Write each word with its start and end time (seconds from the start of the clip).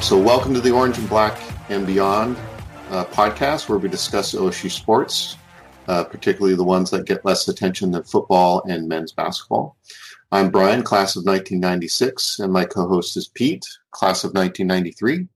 So, 0.00 0.16
welcome 0.16 0.54
to 0.54 0.60
the 0.60 0.70
Orange 0.70 0.96
and 0.96 1.08
Black 1.08 1.38
and 1.68 1.84
Beyond 1.84 2.36
uh, 2.90 3.04
podcast, 3.06 3.68
where 3.68 3.78
we 3.78 3.88
discuss 3.88 4.32
OSU 4.32 4.70
sports, 4.70 5.36
uh, 5.88 6.04
particularly 6.04 6.54
the 6.54 6.64
ones 6.64 6.90
that 6.92 7.04
get 7.04 7.24
less 7.24 7.48
attention 7.48 7.90
than 7.90 8.04
football 8.04 8.62
and 8.68 8.88
men's 8.88 9.12
basketball. 9.12 9.76
I'm 10.30 10.50
Brian, 10.50 10.82
class 10.82 11.16
of 11.16 11.24
1996, 11.24 12.38
and 12.38 12.52
my 12.52 12.64
co 12.64 12.86
host 12.86 13.16
is 13.16 13.28
Pete, 13.28 13.66
class 13.90 14.22
of 14.22 14.32
1993. 14.34 15.26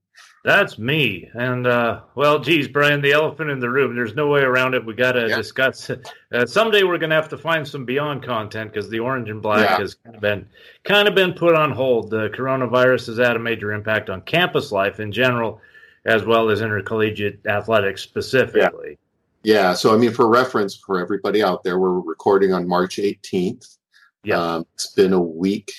That's 0.43 0.77
me. 0.77 1.29
And, 1.33 1.65
uh, 1.65 2.01
well, 2.15 2.37
geez, 2.37 2.67
Brian, 2.67 3.01
the 3.01 3.13
elephant 3.13 3.49
in 3.49 3.61
the 3.61 3.69
room. 3.69 3.95
There's 3.95 4.13
no 4.13 4.27
way 4.27 4.41
around 4.41 4.73
it. 4.73 4.85
We 4.85 4.93
got 4.93 5.13
to 5.13 5.29
yeah. 5.29 5.37
discuss. 5.37 5.89
Uh, 5.89 6.45
someday 6.45 6.83
we're 6.83 6.97
going 6.97 7.11
to 7.11 7.15
have 7.15 7.29
to 7.29 7.37
find 7.37 7.65
some 7.65 7.85
beyond 7.85 8.23
content 8.23 8.73
because 8.73 8.89
the 8.89 8.99
orange 8.99 9.29
and 9.29 9.41
black 9.41 9.69
yeah. 9.69 9.77
has 9.77 9.95
kind 9.95 10.15
of 10.15 10.21
been 10.21 10.47
kind 10.83 11.07
of 11.07 11.15
been 11.15 11.31
put 11.31 11.55
on 11.55 11.71
hold. 11.71 12.09
The 12.09 12.27
coronavirus 12.29 13.07
has 13.07 13.17
had 13.19 13.37
a 13.37 13.39
major 13.39 13.71
impact 13.71 14.09
on 14.09 14.21
campus 14.21 14.73
life 14.73 14.99
in 14.99 15.13
general, 15.13 15.61
as 16.03 16.25
well 16.25 16.49
as 16.49 16.61
intercollegiate 16.61 17.39
athletics 17.45 18.01
specifically. 18.01 18.97
Yeah. 19.43 19.53
yeah. 19.69 19.73
So, 19.73 19.93
I 19.93 19.97
mean, 19.97 20.11
for 20.11 20.27
reference 20.27 20.75
for 20.75 20.99
everybody 20.99 21.41
out 21.41 21.63
there, 21.63 21.79
we're 21.79 22.01
recording 22.01 22.51
on 22.51 22.67
March 22.67 22.97
18th. 22.97 23.77
Yeah. 24.25 24.41
Um, 24.41 24.65
it's 24.73 24.87
been 24.87 25.13
a 25.13 25.21
week 25.21 25.71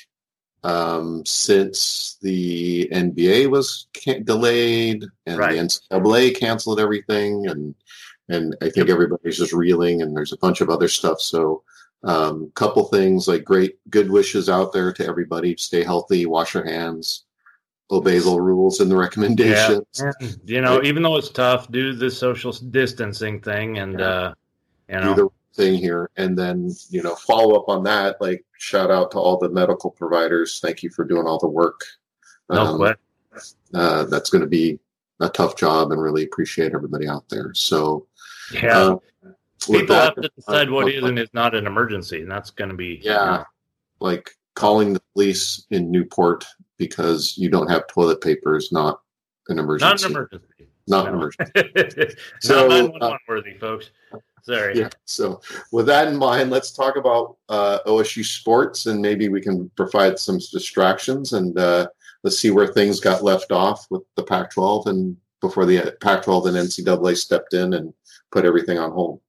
um, 0.64 1.24
since 1.26 2.16
the 2.22 2.88
NBA 2.90 3.50
was 3.50 3.86
delayed 4.24 5.04
and 5.26 5.38
right. 5.38 5.52
the 5.52 5.58
NCAA 5.58 6.36
canceled 6.36 6.80
everything, 6.80 7.46
and 7.46 7.74
and 8.30 8.56
I 8.62 8.70
think 8.70 8.88
everybody's 8.88 9.36
just 9.36 9.52
reeling, 9.52 10.00
and 10.00 10.16
there's 10.16 10.32
a 10.32 10.38
bunch 10.38 10.62
of 10.62 10.70
other 10.70 10.88
stuff. 10.88 11.20
So, 11.20 11.62
um, 12.02 12.50
couple 12.54 12.84
things 12.86 13.28
like 13.28 13.44
great 13.44 13.78
good 13.90 14.10
wishes 14.10 14.48
out 14.48 14.72
there 14.72 14.92
to 14.94 15.06
everybody: 15.06 15.54
stay 15.56 15.84
healthy, 15.84 16.24
wash 16.24 16.54
your 16.54 16.64
hands, 16.64 17.24
obey 17.90 18.18
the 18.18 18.40
rules 18.40 18.80
and 18.80 18.90
the 18.90 18.96
recommendations. 18.96 19.86
Yeah. 19.98 20.28
You 20.46 20.60
know, 20.62 20.82
even 20.82 21.02
though 21.02 21.18
it's 21.18 21.28
tough, 21.28 21.70
do 21.70 21.92
the 21.92 22.10
social 22.10 22.52
distancing 22.52 23.38
thing, 23.38 23.76
and 23.76 24.00
yeah. 24.00 24.06
uh, 24.06 24.34
you 24.88 25.00
know 25.00 25.32
thing 25.54 25.74
here. 25.74 26.10
And 26.16 26.38
then 26.38 26.70
you 26.90 27.02
know 27.02 27.14
follow 27.14 27.56
up 27.56 27.68
on 27.68 27.82
that 27.84 28.20
like 28.20 28.44
shout 28.58 28.90
out 28.90 29.10
to 29.12 29.18
all 29.18 29.38
the 29.38 29.48
medical 29.48 29.90
providers. 29.90 30.60
Thank 30.60 30.82
you 30.82 30.90
for 30.90 31.04
doing 31.04 31.26
all 31.26 31.38
the 31.38 31.48
work. 31.48 31.80
No, 32.50 32.60
um, 32.60 32.94
uh, 33.72 34.04
that's 34.04 34.30
going 34.30 34.42
to 34.42 34.48
be 34.48 34.78
a 35.20 35.28
tough 35.28 35.56
job 35.56 35.92
and 35.92 36.02
really 36.02 36.24
appreciate 36.24 36.74
everybody 36.74 37.08
out 37.08 37.28
there. 37.28 37.52
So 37.54 38.06
yeah. 38.52 38.78
uh, 38.78 38.98
people 39.72 39.96
that, 39.96 40.04
have 40.04 40.14
to 40.16 40.30
decide 40.36 40.70
what 40.70 40.86
uh, 40.86 40.88
is 40.88 41.04
and 41.04 41.18
is 41.18 41.32
not 41.32 41.54
an 41.54 41.66
emergency 41.66 42.22
and 42.22 42.30
that's 42.30 42.50
going 42.50 42.70
to 42.70 42.76
be 42.76 43.00
yeah. 43.02 43.44
like 44.00 44.30
calling 44.54 44.92
the 44.92 45.02
police 45.14 45.66
in 45.70 45.90
newport 45.90 46.44
because 46.76 47.36
you 47.36 47.48
don't 47.48 47.70
have 47.70 47.86
toilet 47.86 48.20
paper 48.20 48.56
is 48.56 48.72
not 48.72 49.00
an 49.48 49.58
emergency 49.58 49.84
not 49.86 50.04
an 50.04 50.10
emergency. 50.10 50.68
not 50.86 51.04
no. 51.04 51.10
an 51.10 51.16
emergency 51.16 52.16
so 52.40 52.68
not 52.68 53.02
uh, 53.02 53.16
worthy 53.28 53.54
folks 53.54 53.90
Sorry. 54.44 54.78
Yeah. 54.78 54.90
So, 55.06 55.40
with 55.72 55.86
that 55.86 56.06
in 56.08 56.16
mind, 56.16 56.50
let's 56.50 56.70
talk 56.70 56.96
about 56.96 57.38
uh, 57.48 57.78
OSU 57.86 58.24
sports, 58.24 58.86
and 58.86 59.00
maybe 59.00 59.28
we 59.28 59.40
can 59.40 59.70
provide 59.70 60.18
some 60.18 60.38
distractions, 60.38 61.32
and 61.32 61.58
uh, 61.58 61.88
let's 62.22 62.38
see 62.38 62.50
where 62.50 62.66
things 62.66 63.00
got 63.00 63.24
left 63.24 63.52
off 63.52 63.86
with 63.90 64.02
the 64.16 64.22
Pac-12, 64.22 64.86
and 64.86 65.16
before 65.40 65.64
the 65.64 65.96
Pac-12 66.02 66.48
and 66.48 66.56
NCAA 66.56 67.16
stepped 67.16 67.54
in 67.54 67.72
and 67.72 67.94
put 68.30 68.44
everything 68.44 68.78
on 68.78 68.92
hold. 68.92 69.20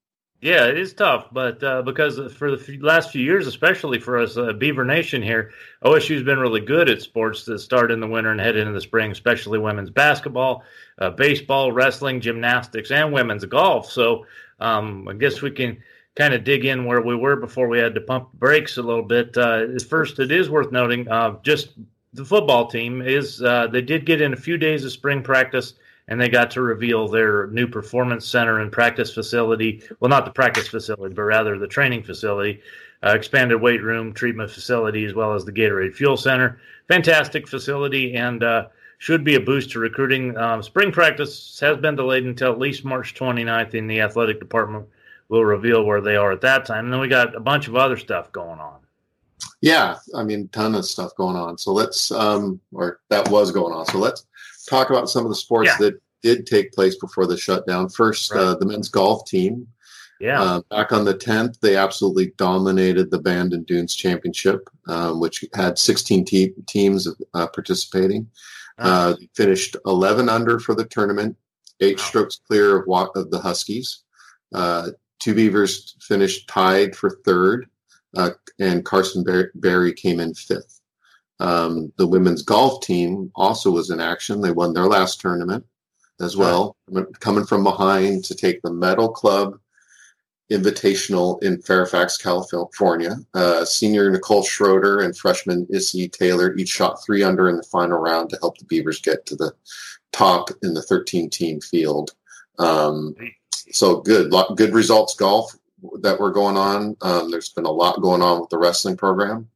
Yeah, 0.41 0.67
it 0.67 0.77
is 0.77 0.93
tough, 0.93 1.29
but 1.31 1.63
uh, 1.63 1.81
because 1.81 2.19
for 2.33 2.55
the 2.55 2.77
last 2.79 3.09
few 3.09 3.23
years, 3.23 3.47
especially 3.47 3.99
for 3.99 4.19
us, 4.19 4.37
uh, 4.37 4.53
Beaver 4.53 4.85
Nation 4.85 5.21
here, 5.21 5.51
OSU's 5.83 6.23
been 6.23 6.39
really 6.39 6.59
good 6.59 6.89
at 6.89 7.01
sports 7.01 7.45
that 7.45 7.59
start 7.59 7.89
in 7.89 7.99
the 7.99 8.07
winter 8.07 8.31
and 8.31 8.39
head 8.39 8.55
into 8.55 8.73
the 8.73 8.81
spring, 8.81 9.11
especially 9.11 9.59
women's 9.59 9.89
basketball, 9.89 10.63
uh, 10.99 11.09
baseball, 11.09 11.71
wrestling, 11.71 12.19
gymnastics, 12.21 12.91
and 12.91 13.11
women's 13.11 13.45
golf. 13.45 13.89
So 13.89 14.25
um, 14.59 15.07
I 15.07 15.13
guess 15.13 15.41
we 15.41 15.51
can 15.51 15.77
kind 16.15 16.33
of 16.33 16.43
dig 16.43 16.65
in 16.65 16.85
where 16.85 17.01
we 17.01 17.15
were 17.15 17.35
before 17.35 17.67
we 17.67 17.79
had 17.79 17.95
to 17.95 18.01
pump 18.01 18.31
the 18.31 18.37
brakes 18.37 18.77
a 18.77 18.81
little 18.81 19.03
bit. 19.03 19.35
Uh, 19.37 19.67
first, 19.89 20.19
it 20.19 20.31
is 20.31 20.49
worth 20.49 20.71
noting 20.71 21.07
uh, 21.09 21.35
just 21.43 21.69
the 22.13 22.25
football 22.25 22.67
team 22.67 23.01
is 23.01 23.41
uh, 23.41 23.67
they 23.67 23.81
did 23.81 24.05
get 24.05 24.21
in 24.21 24.33
a 24.33 24.37
few 24.37 24.57
days 24.57 24.85
of 24.85 24.91
spring 24.91 25.21
practice 25.21 25.73
and 26.07 26.21
they 26.21 26.29
got 26.29 26.51
to 26.51 26.61
reveal 26.61 27.07
their 27.07 27.47
new 27.47 27.67
performance 27.67 28.25
center 28.27 28.59
and 28.59 28.71
practice 28.71 29.13
facility. 29.13 29.81
Well, 29.99 30.09
not 30.09 30.25
the 30.25 30.31
practice 30.31 30.67
facility, 30.67 31.13
but 31.13 31.23
rather 31.23 31.57
the 31.57 31.67
training 31.67 32.03
facility, 32.03 32.61
uh, 33.03 33.13
expanded 33.15 33.59
weight 33.59 33.81
room, 33.81 34.13
treatment 34.13 34.51
facility, 34.51 35.05
as 35.05 35.13
well 35.13 35.33
as 35.33 35.45
the 35.45 35.51
Gatorade 35.51 35.95
Fuel 35.95 36.15
Center. 36.15 36.59
Fantastic 36.87 37.47
facility 37.47 38.13
and 38.13 38.43
uh, 38.43 38.67
should 38.97 39.23
be 39.23 39.35
a 39.35 39.39
boost 39.39 39.71
to 39.71 39.79
recruiting. 39.79 40.37
Um, 40.37 40.63
spring 40.63 40.91
practice 40.91 41.59
has 41.59 41.77
been 41.77 41.95
delayed 41.95 42.25
until 42.25 42.51
at 42.51 42.59
least 42.59 42.85
March 42.85 43.13
29th, 43.15 43.77
and 43.77 43.89
the 43.89 44.01
athletic 44.01 44.39
department 44.39 44.87
will 45.29 45.45
reveal 45.45 45.83
where 45.83 46.01
they 46.01 46.15
are 46.15 46.31
at 46.31 46.41
that 46.41 46.65
time. 46.65 46.85
And 46.85 46.93
then 46.93 46.99
we 46.99 47.07
got 47.07 47.35
a 47.35 47.39
bunch 47.39 47.67
of 47.67 47.75
other 47.75 47.97
stuff 47.97 48.31
going 48.31 48.59
on. 48.59 48.79
Yeah, 49.61 49.97
I 50.13 50.23
mean, 50.23 50.47
ton 50.49 50.75
of 50.75 50.85
stuff 50.85 51.15
going 51.15 51.35
on. 51.35 51.57
So 51.57 51.71
let's, 51.73 52.11
um, 52.11 52.59
or 52.71 52.99
that 53.09 53.29
was 53.29 53.51
going 53.51 53.73
on. 53.73 53.85
So 53.87 53.97
let's 53.97 54.25
talk 54.69 54.89
about 54.89 55.09
some 55.09 55.23
of 55.23 55.29
the 55.29 55.35
sports 55.35 55.71
yeah. 55.71 55.77
that 55.79 56.01
did 56.21 56.45
take 56.45 56.71
place 56.71 56.95
before 56.95 57.27
the 57.27 57.37
shutdown. 57.37 57.89
First, 57.89 58.33
right. 58.33 58.41
uh, 58.41 58.55
the 58.55 58.65
men's 58.65 58.89
golf 58.89 59.25
team. 59.25 59.67
Yeah. 60.19 60.41
Uh, 60.41 60.61
back 60.69 60.91
on 60.91 61.03
the 61.03 61.13
10th, 61.13 61.59
they 61.59 61.75
absolutely 61.75 62.31
dominated 62.37 63.11
the 63.11 63.19
Bandon 63.19 63.63
Dunes 63.63 63.95
Championship, 63.95 64.69
um, 64.87 65.19
which 65.19 65.43
had 65.53 65.77
16 65.77 66.25
te- 66.25 66.53
teams 66.67 67.07
uh, 67.33 67.47
participating. 67.47 68.27
Uh, 68.77 69.15
finished 69.35 69.77
11 69.85 70.27
under 70.27 70.59
for 70.59 70.75
the 70.75 70.85
tournament, 70.85 71.35
eight 71.79 71.97
wow. 71.97 72.03
strokes 72.03 72.41
clear 72.45 72.79
of, 72.79 73.09
of 73.15 73.31
the 73.31 73.39
Huskies. 73.39 74.03
Uh, 74.53 74.89
two 75.19 75.33
Beavers 75.33 75.95
finished 76.01 76.47
tied 76.49 76.95
for 76.95 77.19
third, 77.25 77.67
uh, 78.17 78.31
and 78.59 78.85
Carson 78.85 79.23
Berry 79.55 79.93
came 79.93 80.19
in 80.19 80.33
fifth. 80.33 80.81
Um, 81.39 81.91
the 81.97 82.07
women's 82.07 82.43
golf 82.43 82.81
team 82.81 83.31
also 83.35 83.71
was 83.71 83.89
in 83.89 83.99
action. 83.99 84.41
They 84.41 84.51
won 84.51 84.73
their 84.73 84.87
last 84.87 85.19
tournament 85.19 85.65
as 86.21 86.37
well, 86.37 86.77
coming 87.19 87.45
from 87.45 87.63
behind 87.63 88.23
to 88.25 88.35
take 88.35 88.61
the 88.61 88.71
Meadow 88.71 89.09
Club 89.09 89.59
Invitational 90.51 91.41
in 91.43 91.61
Fairfax, 91.61 92.17
California. 92.17 93.15
Uh, 93.33 93.65
senior 93.65 94.11
Nicole 94.11 94.43
Schroeder 94.43 95.01
and 95.01 95.17
freshman 95.17 95.65
Issy 95.73 96.07
Taylor 96.11 96.55
each 96.55 96.69
shot 96.69 97.03
three 97.03 97.23
under 97.23 97.49
in 97.49 97.57
the 97.57 97.63
final 97.63 97.97
round 97.97 98.29
to 98.29 98.37
help 98.41 98.57
the 98.57 98.65
Beavers 98.65 99.01
get 99.01 99.25
to 99.25 99.35
the 99.35 99.53
top 100.11 100.49
in 100.61 100.73
the 100.73 100.83
13 100.83 101.29
team 101.29 101.59
field. 101.61 102.11
Um, 102.59 103.15
so 103.71 104.01
good, 104.01 104.31
good 104.55 104.73
results 104.73 105.15
golf 105.15 105.51
that 106.01 106.19
were 106.19 106.31
going 106.31 106.57
on. 106.57 106.95
Um, 107.01 107.31
there's 107.31 107.49
been 107.49 107.65
a 107.65 107.71
lot 107.71 108.01
going 108.01 108.21
on 108.21 108.39
with 108.39 108.49
the 108.49 108.57
wrestling 108.57 108.97
program 108.97 109.49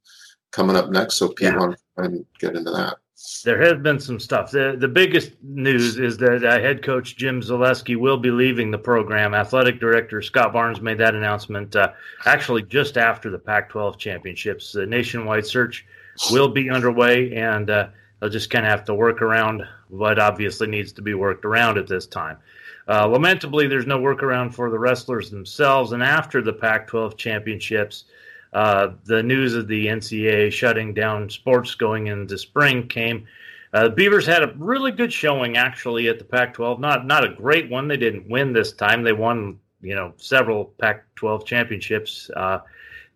coming 0.52 0.76
up 0.76 0.90
next. 0.90 1.16
So 1.16 1.30
Pete, 1.30 1.50
yeah. 1.50 1.58
want 1.58 1.78
to 1.98 2.26
get 2.40 2.56
into 2.56 2.72
that 2.72 2.98
there 3.44 3.62
has 3.62 3.82
been 3.82 4.00
some 4.00 4.20
stuff. 4.20 4.52
The 4.52 4.76
the 4.78 4.88
biggest 4.88 5.32
news 5.44 6.00
is 6.00 6.18
that 6.18 6.44
uh, 6.44 6.60
head 6.60 6.84
coach 6.84 7.18
Jim 7.18 7.42
Zalesky 7.42 7.98
will 7.98 8.18
be 8.18 8.32
leaving 8.32 8.72
the 8.72 8.78
program. 8.78 9.34
Athletic 9.34 9.80
director 9.80 10.22
Scott 10.22 10.54
Barnes 10.54 10.82
made 10.82 10.98
that 11.00 11.16
announcement 11.16 11.76
uh, 11.76 11.92
actually 12.26 12.64
just 12.64 12.98
after 12.98 13.30
the 13.30 13.40
Pac-12 13.40 13.98
championships. 13.98 14.72
The 14.72 14.86
nationwide 14.86 15.46
search 15.46 15.86
will 16.32 16.48
be 16.48 16.70
underway, 16.70 17.34
and 17.36 17.70
uh, 17.70 17.88
they'll 18.20 18.30
just 18.30 18.50
kind 18.50 18.66
of 18.66 18.72
have 18.72 18.86
to 18.86 18.96
work 18.96 19.22
around 19.22 19.64
what 19.90 20.20
obviously 20.20 20.68
needs 20.68 20.94
to 20.94 21.02
be 21.02 21.14
worked 21.14 21.46
around 21.46 21.78
at 21.78 21.88
this 21.88 22.06
time. 22.06 22.38
Uh, 22.88 23.06
lamentably, 23.06 23.68
there's 23.68 23.86
no 23.86 24.00
workaround 24.00 24.54
for 24.54 24.70
the 24.70 24.80
wrestlers 24.80 25.30
themselves, 25.30 25.92
and 25.92 26.02
after 26.02 26.42
the 26.42 26.54
Pac-12 26.54 27.18
championships. 27.18 28.06
Uh, 28.54 28.90
the 29.06 29.22
news 29.22 29.54
of 29.54 29.68
the 29.68 29.88
NCAA 29.88 30.52
shutting 30.52 30.94
down 30.94 31.30
sports 31.30 31.76
going 31.76 32.08
into 32.08 32.38
spring 32.38 32.88
came. 32.88 33.28
Uh, 33.74 33.84
the 33.84 33.90
Beavers 33.92 34.26
had 34.26 34.42
a 34.42 34.54
really 34.58 34.92
good 34.92 35.14
showing 35.14 35.56
actually 35.56 36.08
at 36.08 36.18
the 36.18 36.26
Pac-12. 36.26 36.80
Not 36.80 37.06
not 37.06 37.24
a 37.24 37.30
great 37.30 37.70
one. 37.70 37.88
They 37.88 37.98
didn't 37.98 38.28
win 38.28 38.54
this 38.54 38.74
time. 38.74 39.04
They 39.04 39.14
won 39.14 39.60
you 39.82 39.96
know 39.96 40.14
several 40.18 40.74
Pac-12 40.80 41.46
championships. 41.46 42.30
Uh, 42.36 42.60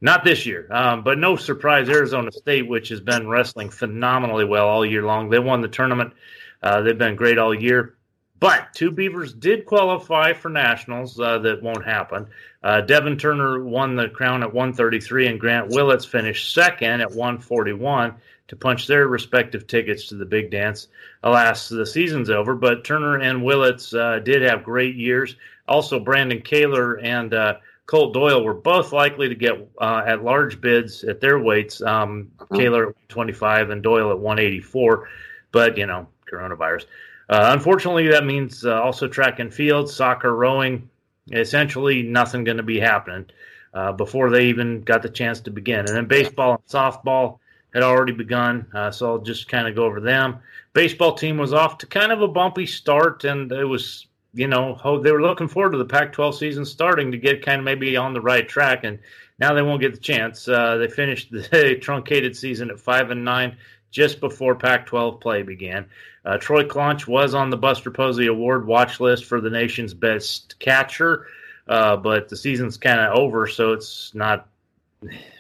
not 0.01 0.24
this 0.25 0.45
year, 0.45 0.68
um, 0.69 1.01
but 1.01 1.18
no 1.18 1.35
surprise. 1.35 1.89
Arizona 1.89 2.31
State, 2.31 2.68
which 2.68 2.89
has 2.89 3.00
been 3.00 3.27
wrestling 3.27 3.69
phenomenally 3.69 4.44
well 4.44 4.68
all 4.68 4.85
year 4.85 5.03
long, 5.03 5.30
they 5.30 5.39
won 5.39 5.62
the 5.62 5.68
tournament. 5.68 6.13
Uh, 6.62 6.81
they've 6.81 6.97
been 6.97 7.15
great 7.15 7.38
all 7.38 7.53
year. 7.53 7.95
But 8.44 8.74
two 8.74 8.92
Beavers 8.92 9.34
did 9.34 9.66
qualify 9.66 10.34
for 10.34 10.50
nationals. 10.50 11.18
Uh, 11.18 11.40
that 11.40 11.63
won't 11.63 11.86
happen. 11.86 12.28
Uh, 12.62 12.81
Devin 12.81 13.18
Turner 13.18 13.63
won 13.63 13.95
the 13.95 14.10
crown 14.10 14.44
at 14.44 14.54
133, 14.54 15.28
and 15.28 15.40
Grant 15.40 15.69
Willits 15.69 16.04
finished 16.04 16.54
second 16.54 17.00
at 17.00 17.10
141 17.10 18.13
to 18.50 18.56
punch 18.57 18.86
their 18.86 19.07
respective 19.07 19.66
tickets 19.66 20.07
to 20.07 20.16
the 20.16 20.25
big 20.25 20.51
dance. 20.51 20.90
Alas, 21.24 21.69
the 21.69 21.86
season's 21.86 22.30
over, 22.30 22.54
but 22.54 22.84
Turner 22.84 23.18
and 23.22 23.45
Willits 23.45 23.94
uh, 23.94 24.19
did 24.19 24.42
have 24.42 24.66
great 24.66 24.95
years. 24.95 25.38
Also, 25.69 25.98
Brandon 25.98 26.42
Kaler 26.42 26.95
and 26.95 27.34
uh, 27.34 27.56
Colt 27.86 28.13
Doyle 28.13 28.44
were 28.44 28.54
both 28.54 28.92
likely 28.92 29.30
to 29.30 29.36
get 29.36 29.54
uh, 29.80 30.04
at 30.06 30.22
large 30.22 30.60
bids 30.60 31.06
at 31.06 31.22
their 31.22 31.40
weights. 31.40 31.81
Um, 31.81 32.30
Kaler 32.54 32.90
at 32.90 33.16
125 33.16 33.69
and 33.69 33.81
Doyle 33.81 34.12
at 34.12 34.19
184. 34.19 35.07
But, 35.54 35.78
you 35.78 35.86
know, 35.86 36.10
coronavirus. 36.30 36.88
Uh, 37.29 37.51
unfortunately, 37.53 38.07
that 38.09 38.25
means 38.25 38.65
uh, 38.65 38.81
also 38.81 39.07
track 39.07 39.39
and 39.39 39.53
field, 39.53 39.89
soccer, 39.89 40.35
rowing. 40.35 40.89
Essentially, 41.31 42.03
nothing 42.03 42.43
going 42.43 42.57
to 42.57 42.63
be 42.63 42.79
happening 42.79 43.25
uh, 43.73 43.93
before 43.93 44.29
they 44.29 44.47
even 44.47 44.81
got 44.81 45.01
the 45.01 45.09
chance 45.09 45.39
to 45.41 45.51
begin. 45.51 45.79
And 45.79 45.89
then 45.89 46.05
baseball 46.05 46.51
and 46.53 46.65
softball 46.67 47.39
had 47.73 47.81
already 47.81 48.11
begun, 48.11 48.67
uh, 48.73 48.91
so 48.91 49.13
I'll 49.13 49.19
just 49.19 49.47
kind 49.47 49.67
of 49.67 49.75
go 49.75 49.85
over 49.85 49.99
them. 49.99 50.39
Baseball 50.73 51.13
team 51.13 51.37
was 51.37 51.53
off 51.53 51.77
to 51.79 51.87
kind 51.87 52.11
of 52.11 52.21
a 52.21 52.27
bumpy 52.27 52.65
start, 52.65 53.23
and 53.23 53.51
it 53.51 53.63
was 53.63 54.07
you 54.33 54.47
know, 54.47 54.99
they 55.03 55.11
were 55.11 55.21
looking 55.21 55.47
forward 55.47 55.71
to 55.71 55.77
the 55.77 55.85
Pac-12 55.85 56.33
season 56.33 56.65
starting 56.65 57.11
to 57.11 57.17
get 57.17 57.45
kind 57.45 57.59
of 57.59 57.65
maybe 57.65 57.95
on 57.95 58.13
the 58.13 58.21
right 58.21 58.47
track, 58.47 58.83
and 58.83 58.99
now 59.39 59.53
they 59.53 59.61
won't 59.61 59.81
get 59.81 59.93
the 59.93 59.99
chance. 59.99 60.47
Uh, 60.47 60.77
they 60.77 60.87
finished 60.87 61.31
the 61.31 61.77
truncated 61.79 62.35
season 62.35 62.71
at 62.71 62.79
five 62.79 63.11
and 63.11 63.23
nine 63.23 63.57
just 63.94 64.19
before 64.19 64.56
Pac-12 64.56 65.22
play 65.22 65.44
began. 65.44 65.86
Uh, 66.25 66.38
Troy 66.38 66.63
Claunch 66.63 67.07
was 67.07 67.34
on 67.34 67.50
the 67.50 67.57
Buster 67.57 67.92
Posey 67.92 68.28
Award 68.28 68.66
watch 68.68 69.00
list 69.00 69.25
for 69.25 69.40
the 69.40 69.50
nation's 69.50 69.94
best 69.94 70.60
catcher, 70.60 71.28
uh, 71.68 71.95
but 71.95 72.28
the 72.28 72.36
season's 72.36 72.75
kind 72.75 73.00
of 73.00 73.18
over, 73.18 73.48
so 73.48 73.72
it's 73.72 74.13
not 74.16 74.50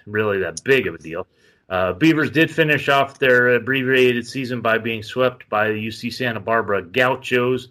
really 0.05 0.39
that 0.39 0.63
big 0.63 0.87
of 0.87 0.95
a 0.95 0.97
deal. 0.99 1.27
Uh, 1.69 1.93
Beavers 1.93 2.29
did 2.29 2.51
finish 2.51 2.87
off 2.89 3.19
their 3.19 3.55
abbreviated 3.55 4.27
season 4.27 4.61
by 4.61 4.77
being 4.77 5.01
swept 5.01 5.49
by 5.49 5.69
the 5.69 5.87
UC 5.87 6.13
Santa 6.13 6.39
Barbara 6.39 6.83
Gauchos 6.83 7.69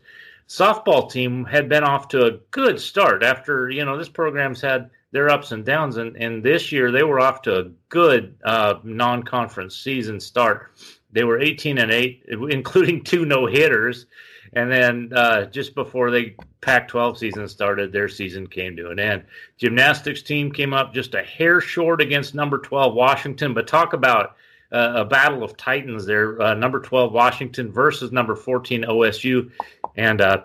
softball 0.52 1.10
team 1.10 1.46
had 1.46 1.66
been 1.66 1.82
off 1.82 2.08
to 2.08 2.26
a 2.26 2.32
good 2.50 2.78
start 2.78 3.22
after 3.22 3.70
you 3.70 3.84
know 3.84 3.96
this 3.96 4.10
program's 4.10 4.60
had 4.60 4.90
their 5.12 5.28
ups 5.30 5.52
and 5.52 5.64
downs 5.64 5.96
and, 5.96 6.16
and 6.16 6.42
this 6.42 6.72
year 6.72 6.90
they 6.90 7.02
were 7.02 7.20
off 7.20 7.42
to 7.42 7.58
a 7.60 7.64
good 7.88 8.34
uh, 8.44 8.74
non-conference 8.82 9.76
season 9.76 10.18
start 10.18 10.72
they 11.12 11.24
were 11.24 11.40
18 11.40 11.78
and 11.78 11.90
8 11.90 12.24
including 12.50 13.02
two 13.04 13.24
no-hitters 13.24 14.06
and 14.54 14.70
then 14.70 15.10
uh, 15.14 15.46
just 15.46 15.74
before 15.74 16.10
the 16.10 16.34
pac 16.60 16.88
12 16.88 17.18
season 17.18 17.48
started 17.48 17.92
their 17.92 18.08
season 18.08 18.46
came 18.46 18.76
to 18.76 18.90
an 18.90 18.98
end 18.98 19.24
gymnastics 19.58 20.22
team 20.22 20.50
came 20.50 20.74
up 20.74 20.92
just 20.92 21.14
a 21.14 21.22
hair 21.22 21.60
short 21.60 22.00
against 22.00 22.34
number 22.34 22.58
12 22.58 22.94
washington 22.94 23.54
but 23.54 23.66
talk 23.66 23.92
about 23.92 24.36
uh, 24.72 24.92
a 24.96 25.04
battle 25.04 25.42
of 25.42 25.56
titans 25.56 26.06
there. 26.06 26.40
Uh, 26.40 26.54
number 26.54 26.80
12 26.80 27.12
Washington 27.12 27.70
versus 27.70 28.10
number 28.10 28.34
14 28.34 28.84
OSU, 28.84 29.50
and 29.96 30.20
uh, 30.20 30.42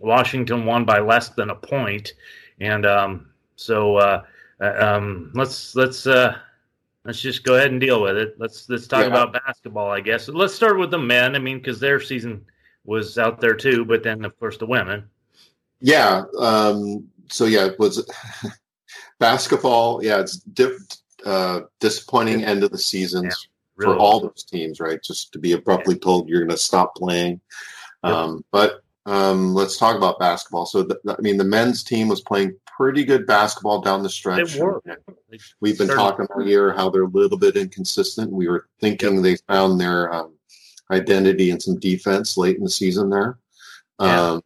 Washington 0.00 0.64
won 0.64 0.84
by 0.84 0.98
less 0.98 1.28
than 1.30 1.50
a 1.50 1.54
point. 1.54 2.14
And 2.60 2.86
um, 2.86 3.27
so 3.58 3.96
uh, 3.96 4.22
uh, 4.60 4.74
um, 4.78 5.32
let's 5.34 5.74
let's 5.74 6.06
uh, 6.06 6.36
let's 7.04 7.20
just 7.20 7.42
go 7.42 7.56
ahead 7.56 7.72
and 7.72 7.80
deal 7.80 8.00
with 8.00 8.16
it. 8.16 8.36
Let's 8.38 8.68
let's 8.68 8.86
talk 8.86 9.00
yeah. 9.00 9.08
about 9.08 9.32
basketball, 9.32 9.90
I 9.90 10.00
guess. 10.00 10.28
Let's 10.28 10.54
start 10.54 10.78
with 10.78 10.92
the 10.92 10.98
men. 10.98 11.34
I 11.34 11.40
mean, 11.40 11.58
because 11.58 11.80
their 11.80 12.00
season 12.00 12.44
was 12.84 13.18
out 13.18 13.40
there 13.40 13.56
too, 13.56 13.84
but 13.84 14.04
then 14.04 14.24
of 14.24 14.38
course 14.38 14.56
the 14.58 14.66
women. 14.66 15.04
Yeah. 15.80 16.22
Um, 16.38 17.08
so 17.30 17.46
yeah, 17.46 17.66
it 17.66 17.78
was 17.80 18.08
basketball. 19.18 20.04
Yeah, 20.04 20.20
it's 20.20 20.40
uh, 21.26 21.62
disappointing 21.80 22.44
end 22.44 22.62
of 22.62 22.70
the 22.70 22.78
seasons 22.78 23.48
really 23.74 23.94
for 23.94 23.98
all 23.98 24.20
those 24.20 24.44
teams, 24.44 24.78
right? 24.78 25.02
Just 25.02 25.32
to 25.32 25.40
be 25.40 25.52
abruptly 25.52 25.96
yeah. 25.96 26.04
told 26.04 26.28
you're 26.28 26.40
going 26.40 26.50
to 26.50 26.56
stop 26.56 26.94
playing. 26.94 27.40
Um, 28.04 28.44
but 28.52 28.84
um, 29.08 29.54
let's 29.54 29.78
talk 29.78 29.96
about 29.96 30.18
basketball. 30.18 30.66
So, 30.66 30.82
the, 30.82 31.00
I 31.08 31.20
mean, 31.22 31.38
the 31.38 31.44
men's 31.44 31.82
team 31.82 32.08
was 32.08 32.20
playing 32.20 32.54
pretty 32.66 33.04
good 33.04 33.26
basketball 33.26 33.80
down 33.80 34.02
the 34.02 34.10
stretch. 34.10 34.52
They 34.52 34.60
were. 34.60 34.82
We've 35.60 35.78
been 35.78 35.88
talking 35.88 36.26
all 36.26 36.46
year 36.46 36.74
how 36.74 36.90
they're 36.90 37.04
a 37.04 37.08
little 37.08 37.38
bit 37.38 37.56
inconsistent. 37.56 38.30
We 38.30 38.48
were 38.48 38.68
thinking 38.82 39.14
yep. 39.14 39.22
they 39.22 39.36
found 39.48 39.80
their 39.80 40.12
um, 40.12 40.34
identity 40.90 41.50
and 41.50 41.62
some 41.62 41.80
defense 41.80 42.36
late 42.36 42.58
in 42.58 42.64
the 42.64 42.70
season 42.70 43.08
there. 43.08 43.38
Yeah. 43.98 44.32
Um, 44.32 44.44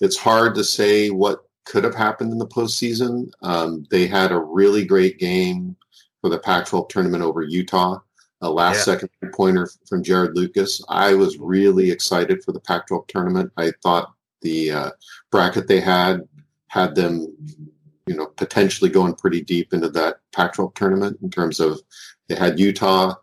it's 0.00 0.16
hard 0.16 0.54
to 0.54 0.64
say 0.64 1.10
what 1.10 1.44
could 1.66 1.84
have 1.84 1.94
happened 1.94 2.32
in 2.32 2.38
the 2.38 2.46
postseason. 2.46 3.30
Um, 3.42 3.86
they 3.90 4.06
had 4.06 4.32
a 4.32 4.38
really 4.38 4.86
great 4.86 5.18
game 5.18 5.76
for 6.22 6.30
the 6.30 6.38
Pac 6.38 6.64
12 6.64 6.88
tournament 6.88 7.22
over 7.22 7.42
Utah 7.42 7.98
a 8.42 8.50
last 8.50 8.78
yeah. 8.78 8.94
second 8.94 9.10
pointer 9.32 9.68
from 9.88 10.02
Jarod 10.02 10.34
Lucas. 10.34 10.82
I 10.88 11.14
was 11.14 11.38
really 11.38 11.90
excited 11.90 12.42
for 12.44 12.52
the 12.52 12.60
Pac 12.60 12.88
12 12.88 13.06
tournament. 13.06 13.52
I 13.56 13.72
thought 13.82 14.12
the 14.42 14.72
uh, 14.72 14.90
bracket 15.30 15.68
they 15.68 15.80
had 15.80 16.22
had 16.66 16.94
them, 16.94 17.34
you 18.06 18.16
know, 18.16 18.26
potentially 18.26 18.90
going 18.90 19.14
pretty 19.14 19.42
deep 19.42 19.72
into 19.72 19.88
that 19.90 20.16
Pac 20.34 20.54
12 20.54 20.74
tournament 20.74 21.18
in 21.22 21.30
terms 21.30 21.60
of 21.60 21.80
they 22.28 22.34
had 22.34 22.58
Utah, 22.58 23.14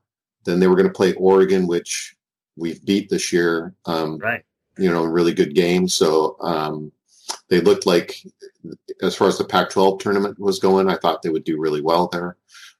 then 0.45 0.59
they 0.59 0.67
were 0.67 0.75
going 0.75 0.87
to 0.87 0.93
play 0.93 1.13
Oregon, 1.13 1.67
which 1.67 2.15
we've 2.55 2.83
beat 2.85 3.09
this 3.09 3.33
year. 3.33 3.73
Um, 3.85 4.19
right. 4.19 4.43
You 4.77 4.89
know, 4.89 5.03
really 5.03 5.33
good 5.33 5.53
game. 5.53 5.89
So 5.89 6.37
um, 6.39 6.93
they 7.49 7.59
looked 7.59 7.85
like, 7.85 8.23
as 9.01 9.15
far 9.15 9.27
as 9.27 9.37
the 9.37 9.43
Pac 9.43 9.71
12 9.71 9.99
tournament 9.99 10.39
was 10.39 10.59
going, 10.59 10.89
I 10.89 10.95
thought 10.95 11.21
they 11.21 11.29
would 11.29 11.43
do 11.43 11.59
really 11.59 11.81
well 11.81 12.07
there. 12.07 12.37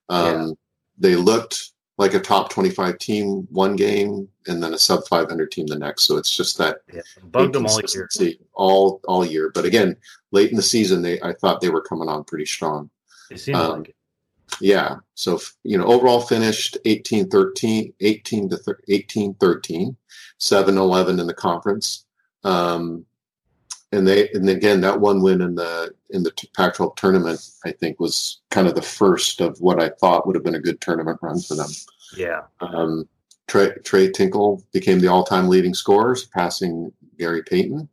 Um, 0.07 0.25
yeah. 0.25 0.51
They 0.99 1.15
looked 1.15 1.71
like 1.99 2.13
a 2.13 2.19
top 2.19 2.49
25 2.49 2.97
team 2.97 3.45
one 3.51 3.75
game 3.75 4.27
and 4.47 4.63
then 4.63 4.73
a 4.73 4.79
sub 4.79 5.05
500 5.07 5.51
team 5.51 5.67
the 5.67 5.77
next. 5.77 6.03
So 6.03 6.15
it's 6.15 6.33
just 6.35 6.57
that 6.57 6.77
yeah, 6.91 7.01
bugged 7.25 7.53
them 7.53 7.65
all 7.65 7.81
year. 7.93 8.09
All, 8.53 9.01
all 9.05 9.25
year. 9.25 9.51
But 9.53 9.65
again, 9.65 9.97
late 10.31 10.49
in 10.49 10.55
the 10.55 10.63
season, 10.63 11.01
they 11.01 11.21
I 11.21 11.33
thought 11.33 11.59
they 11.59 11.69
were 11.69 11.81
coming 11.81 12.07
on 12.07 12.23
pretty 12.23 12.45
strong. 12.45 12.89
It 13.29 13.41
seemed 13.41 13.57
um, 13.57 13.79
like 13.79 13.89
it. 13.89 13.95
Yeah. 14.61 14.95
So, 15.15 15.41
you 15.63 15.77
know, 15.77 15.85
overall 15.85 16.21
finished 16.21 16.77
18 16.85 17.29
13, 17.29 17.93
18 17.99 18.49
to 18.49 18.57
thir- 18.57 18.79
18 18.87 19.33
13, 19.35 19.97
7 20.37 20.77
11 20.77 21.19
in 21.19 21.27
the 21.27 21.33
conference. 21.33 22.05
Um, 22.45 23.05
and 23.91 24.07
they 24.07 24.29
and 24.29 24.49
again 24.49 24.81
that 24.81 24.99
one 24.99 25.21
win 25.21 25.41
in 25.41 25.55
the 25.55 25.93
in 26.11 26.23
the 26.23 26.31
Pac-12 26.55 26.95
tournament 26.95 27.39
I 27.65 27.71
think 27.71 27.99
was 27.99 28.41
kind 28.49 28.67
of 28.67 28.75
the 28.75 28.81
first 28.81 29.41
of 29.41 29.59
what 29.59 29.81
I 29.81 29.89
thought 29.89 30.25
would 30.27 30.35
have 30.35 30.43
been 30.43 30.55
a 30.55 30.59
good 30.59 30.81
tournament 30.81 31.19
run 31.21 31.39
for 31.39 31.55
them. 31.55 31.69
Yeah. 32.15 32.41
Um, 32.61 33.07
Tres, 33.47 33.71
Tres 33.83 34.11
Tinkle 34.13 34.63
became 34.71 34.99
the 34.99 35.07
all-time 35.07 35.47
leading 35.47 35.73
scorer, 35.73 36.15
passing 36.33 36.93
Gary 37.17 37.43
Payton. 37.43 37.89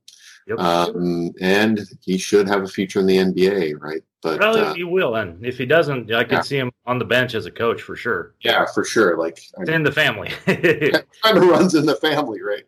Yep. 0.47 0.59
Um, 0.59 1.33
and 1.41 1.81
he 2.03 2.19
should 2.19 2.47
have 2.47 2.63
a 2.63 2.69
future 2.69 3.01
in 3.01 3.07
the 3.07 3.17
NBA, 3.17 3.81
right? 3.81 4.03
But 4.23 4.39
probably 4.39 4.61
uh, 4.61 4.75
he 4.75 4.85
will, 4.85 5.17
and 5.17 5.45
if 5.45 5.59
he 5.59 5.67
doesn't, 5.67 6.13
I 6.13 6.23
could 6.23 6.33
yeah. 6.33 6.41
see 6.43 6.59
him 6.59 6.71
on 6.85 6.99
the 6.99 7.05
bench 7.05 7.35
as 7.35 7.47
a 7.47 7.51
coach 7.51 7.83
for 7.83 7.97
sure. 7.97 8.35
Yeah, 8.41 8.65
for 8.73 8.85
sure. 8.85 9.19
Like 9.19 9.41
it's 9.59 9.71
in 9.71 9.83
the 9.83 9.91
family. 9.91 10.31
kind 10.47 11.37
of 11.39 11.43
runs 11.49 11.75
in 11.75 11.85
the 11.85 11.97
family, 11.97 12.43
right? 12.43 12.65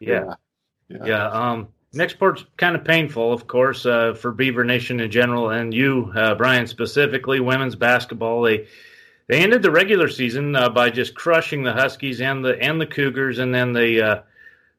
Yeah. 0.00 0.34
yeah. 0.88 1.04
yeah. 1.04 1.30
Um, 1.30 1.68
Next 1.94 2.18
part's 2.18 2.44
kind 2.58 2.76
of 2.76 2.84
painful, 2.84 3.32
of 3.32 3.46
course, 3.46 3.86
uh, 3.86 4.12
for 4.12 4.30
Beaver 4.30 4.62
Nation 4.62 5.00
in 5.00 5.10
general, 5.10 5.50
and 5.50 5.72
you, 5.72 6.12
uh, 6.14 6.34
Brian, 6.34 6.66
specifically. 6.66 7.40
Women's 7.40 7.76
basketball 7.76 8.42
they 8.42 8.66
they 9.26 9.42
ended 9.42 9.62
the 9.62 9.70
regular 9.70 10.08
season 10.08 10.54
uh, 10.54 10.68
by 10.68 10.90
just 10.90 11.14
crushing 11.14 11.62
the 11.62 11.72
Huskies 11.72 12.20
and 12.20 12.44
the 12.44 12.60
and 12.60 12.80
the 12.80 12.86
Cougars, 12.86 13.38
and 13.38 13.54
then 13.54 13.72
they 13.72 14.00
uh, 14.00 14.20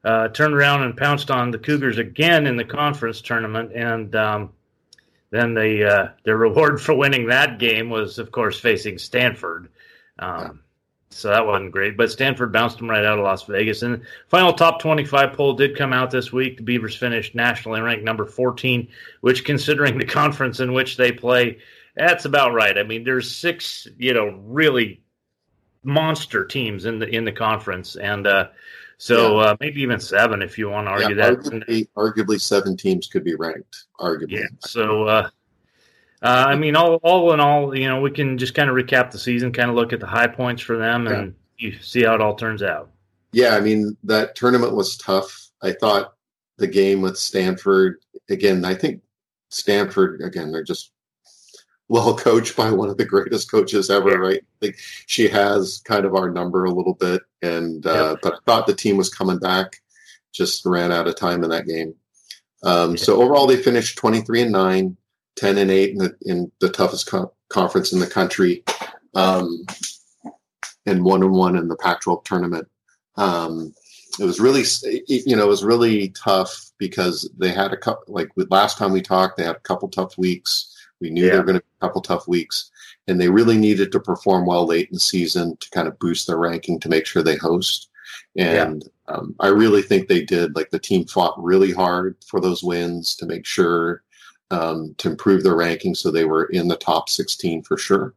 uh, 0.04 0.28
turned 0.28 0.54
around 0.54 0.82
and 0.82 0.96
pounced 0.96 1.30
on 1.30 1.50
the 1.50 1.58
Cougars 1.58 1.98
again 1.98 2.46
in 2.46 2.56
the 2.56 2.64
conference 2.64 3.20
tournament, 3.20 3.72
and 3.74 4.14
um, 4.14 4.50
then 5.30 5.54
the 5.54 5.84
uh, 5.84 6.08
their 6.24 6.36
reward 6.36 6.80
for 6.82 6.94
winning 6.94 7.26
that 7.26 7.58
game 7.58 7.90
was, 7.90 8.18
of 8.20 8.30
course, 8.30 8.58
facing 8.58 8.98
Stanford. 8.98 9.68
Um, 10.18 10.60
so 11.10 11.28
that 11.28 11.46
wasn't 11.46 11.72
great. 11.72 11.96
But 11.96 12.10
Stanford 12.10 12.52
bounced 12.52 12.78
them 12.78 12.88
right 12.88 13.04
out 13.04 13.18
of 13.18 13.24
Las 13.24 13.44
Vegas. 13.44 13.82
And 13.82 14.02
final 14.28 14.52
top 14.52 14.80
25 14.80 15.32
poll 15.32 15.54
did 15.54 15.76
come 15.76 15.92
out 15.92 16.10
this 16.10 16.32
week. 16.32 16.56
The 16.56 16.62
Beavers 16.62 16.96
finished 16.96 17.34
nationally 17.34 17.80
ranked 17.80 18.04
number 18.04 18.24
14, 18.24 18.86
which, 19.20 19.44
considering 19.44 19.98
the 19.98 20.04
conference 20.06 20.60
in 20.60 20.72
which 20.72 20.96
they 20.96 21.10
play, 21.10 21.58
that's 21.96 22.24
about 22.24 22.54
right. 22.54 22.78
I 22.78 22.84
mean, 22.84 23.02
there's 23.02 23.34
six, 23.34 23.88
you 23.98 24.14
know, 24.14 24.40
really 24.44 25.02
monster 25.82 26.44
teams 26.44 26.84
in 26.84 26.98
the 26.98 27.08
in 27.08 27.24
the 27.24 27.32
conference, 27.32 27.96
and 27.96 28.26
uh, 28.26 28.48
so 28.96 29.40
yeah. 29.40 29.46
uh, 29.46 29.56
maybe 29.60 29.80
even 29.82 29.98
seven 29.98 30.42
if 30.42 30.56
you 30.56 30.70
want 30.70 30.86
to 30.86 30.92
argue 30.92 31.16
yeah, 31.16 31.30
that. 31.30 31.38
Arguably, 31.38 31.88
arguably, 31.96 32.40
seven 32.40 32.76
teams 32.76 33.08
could 33.08 33.24
be 33.24 33.34
ranked. 33.34 33.84
Arguably, 33.98 34.40
yeah. 34.40 34.46
So. 34.60 35.04
Uh, 35.04 35.30
uh, 36.22 36.44
I 36.48 36.56
mean, 36.56 36.76
all 36.76 36.96
all 36.96 37.32
in 37.32 37.40
all, 37.40 37.76
you 37.76 37.88
know, 37.88 38.00
we 38.00 38.10
can 38.10 38.36
just 38.36 38.54
kind 38.54 38.68
of 38.68 38.76
recap 38.76 39.10
the 39.10 39.18
season, 39.18 39.52
kind 39.52 39.70
of 39.70 39.76
look 39.76 39.92
at 39.92 40.00
the 40.00 40.06
high 40.06 40.26
points 40.26 40.62
for 40.62 40.76
them, 40.76 41.06
and 41.06 41.34
yeah. 41.58 41.70
you 41.70 41.78
see 41.80 42.04
how 42.04 42.14
it 42.14 42.20
all 42.20 42.34
turns 42.34 42.62
out. 42.62 42.90
Yeah, 43.32 43.56
I 43.56 43.60
mean, 43.60 43.96
that 44.04 44.34
tournament 44.34 44.74
was 44.74 44.96
tough. 44.96 45.48
I 45.62 45.72
thought 45.72 46.14
the 46.58 46.66
game 46.66 47.00
with 47.00 47.16
Stanford 47.16 47.96
again. 48.28 48.64
I 48.64 48.74
think 48.74 49.02
Stanford 49.48 50.20
again. 50.20 50.52
They're 50.52 50.62
just 50.62 50.92
well 51.88 52.16
coached 52.16 52.56
by 52.56 52.70
one 52.70 52.88
of 52.88 52.98
the 52.98 53.04
greatest 53.04 53.50
coaches 53.50 53.90
ever, 53.90 54.10
yeah. 54.10 54.16
right? 54.16 54.44
Like 54.60 54.78
she 55.06 55.26
has 55.28 55.82
kind 55.84 56.04
of 56.04 56.14
our 56.14 56.30
number 56.30 56.64
a 56.64 56.70
little 56.70 56.94
bit, 56.94 57.22
and 57.42 57.86
uh, 57.86 58.16
but 58.22 58.34
I 58.34 58.38
thought 58.46 58.66
the 58.66 58.74
team 58.74 58.96
was 58.96 59.08
coming 59.08 59.38
back. 59.38 59.80
Just 60.32 60.64
ran 60.66 60.92
out 60.92 61.08
of 61.08 61.16
time 61.16 61.42
in 61.44 61.50
that 61.50 61.66
game. 61.66 61.94
Um, 62.62 62.96
so 62.96 63.22
overall, 63.22 63.46
they 63.46 63.56
finished 63.56 63.98
twenty 63.98 64.20
three 64.20 64.42
and 64.42 64.52
nine. 64.52 64.96
10 65.36 65.58
and 65.58 65.70
8 65.70 65.90
in 65.90 65.98
the, 65.98 66.16
in 66.22 66.52
the 66.60 66.68
toughest 66.68 67.06
co- 67.06 67.32
conference 67.48 67.92
in 67.92 68.00
the 68.00 68.06
country, 68.06 68.64
um, 69.14 69.64
and 70.86 71.04
1 71.04 71.22
and 71.22 71.32
1 71.32 71.56
in 71.56 71.68
the 71.68 71.76
Pac 71.76 72.00
12 72.00 72.24
tournament. 72.24 72.68
Um, 73.16 73.74
it 74.18 74.24
was 74.24 74.40
really, 74.40 74.64
you 75.06 75.36
know, 75.36 75.44
it 75.44 75.48
was 75.48 75.64
really 75.64 76.08
tough 76.10 76.70
because 76.78 77.30
they 77.38 77.50
had 77.50 77.72
a 77.72 77.76
couple, 77.76 78.12
like 78.12 78.28
last 78.50 78.76
time 78.76 78.92
we 78.92 79.02
talked, 79.02 79.36
they 79.36 79.44
had 79.44 79.56
a 79.56 79.60
couple 79.60 79.88
tough 79.88 80.18
weeks. 80.18 80.76
We 81.00 81.10
knew 81.10 81.24
yeah. 81.24 81.30
there 81.30 81.40
were 81.40 81.46
going 81.46 81.58
to 81.58 81.64
be 81.64 81.76
a 81.80 81.86
couple 81.86 82.02
tough 82.02 82.28
weeks, 82.28 82.70
and 83.08 83.20
they 83.20 83.28
really 83.28 83.56
needed 83.56 83.92
to 83.92 84.00
perform 84.00 84.46
well 84.46 84.66
late 84.66 84.88
in 84.88 84.94
the 84.94 85.00
season 85.00 85.56
to 85.58 85.70
kind 85.70 85.88
of 85.88 85.98
boost 85.98 86.26
their 86.26 86.36
ranking 86.36 86.78
to 86.80 86.88
make 86.88 87.06
sure 87.06 87.22
they 87.22 87.36
host. 87.36 87.88
And 88.36 88.84
yeah. 89.08 89.14
um, 89.14 89.34
I 89.40 89.48
really 89.48 89.82
think 89.82 90.08
they 90.08 90.22
did. 90.22 90.54
Like 90.54 90.70
the 90.70 90.78
team 90.78 91.06
fought 91.06 91.42
really 91.42 91.72
hard 91.72 92.16
for 92.26 92.40
those 92.40 92.62
wins 92.62 93.14
to 93.16 93.26
make 93.26 93.46
sure 93.46 94.02
um, 94.50 94.94
to 94.98 95.10
improve 95.10 95.42
their 95.42 95.56
ranking, 95.56 95.94
so 95.94 96.10
they 96.10 96.24
were 96.24 96.44
in 96.46 96.68
the 96.68 96.76
top 96.76 97.08
16 97.08 97.62
for 97.62 97.76
sure 97.76 98.14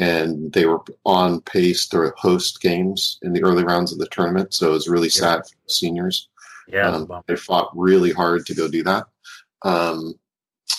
and 0.00 0.52
they 0.52 0.66
were 0.66 0.80
on 1.04 1.40
pace 1.42 1.86
to 1.88 2.12
host 2.16 2.60
games 2.60 3.18
in 3.22 3.32
the 3.32 3.42
early 3.42 3.64
rounds 3.64 3.92
of 3.92 3.98
the 3.98 4.08
tournament. 4.08 4.54
So 4.54 4.70
it 4.70 4.72
was 4.72 4.88
really 4.88 5.10
sad 5.10 5.40
for 5.40 5.54
the 5.66 5.72
seniors. 5.72 6.28
Yeah, 6.68 6.90
um, 6.90 7.22
they 7.26 7.36
fought 7.36 7.70
really 7.74 8.12
hard 8.12 8.46
to 8.46 8.54
go 8.54 8.68
do 8.68 8.82
that. 8.84 9.06
Um, 9.62 10.14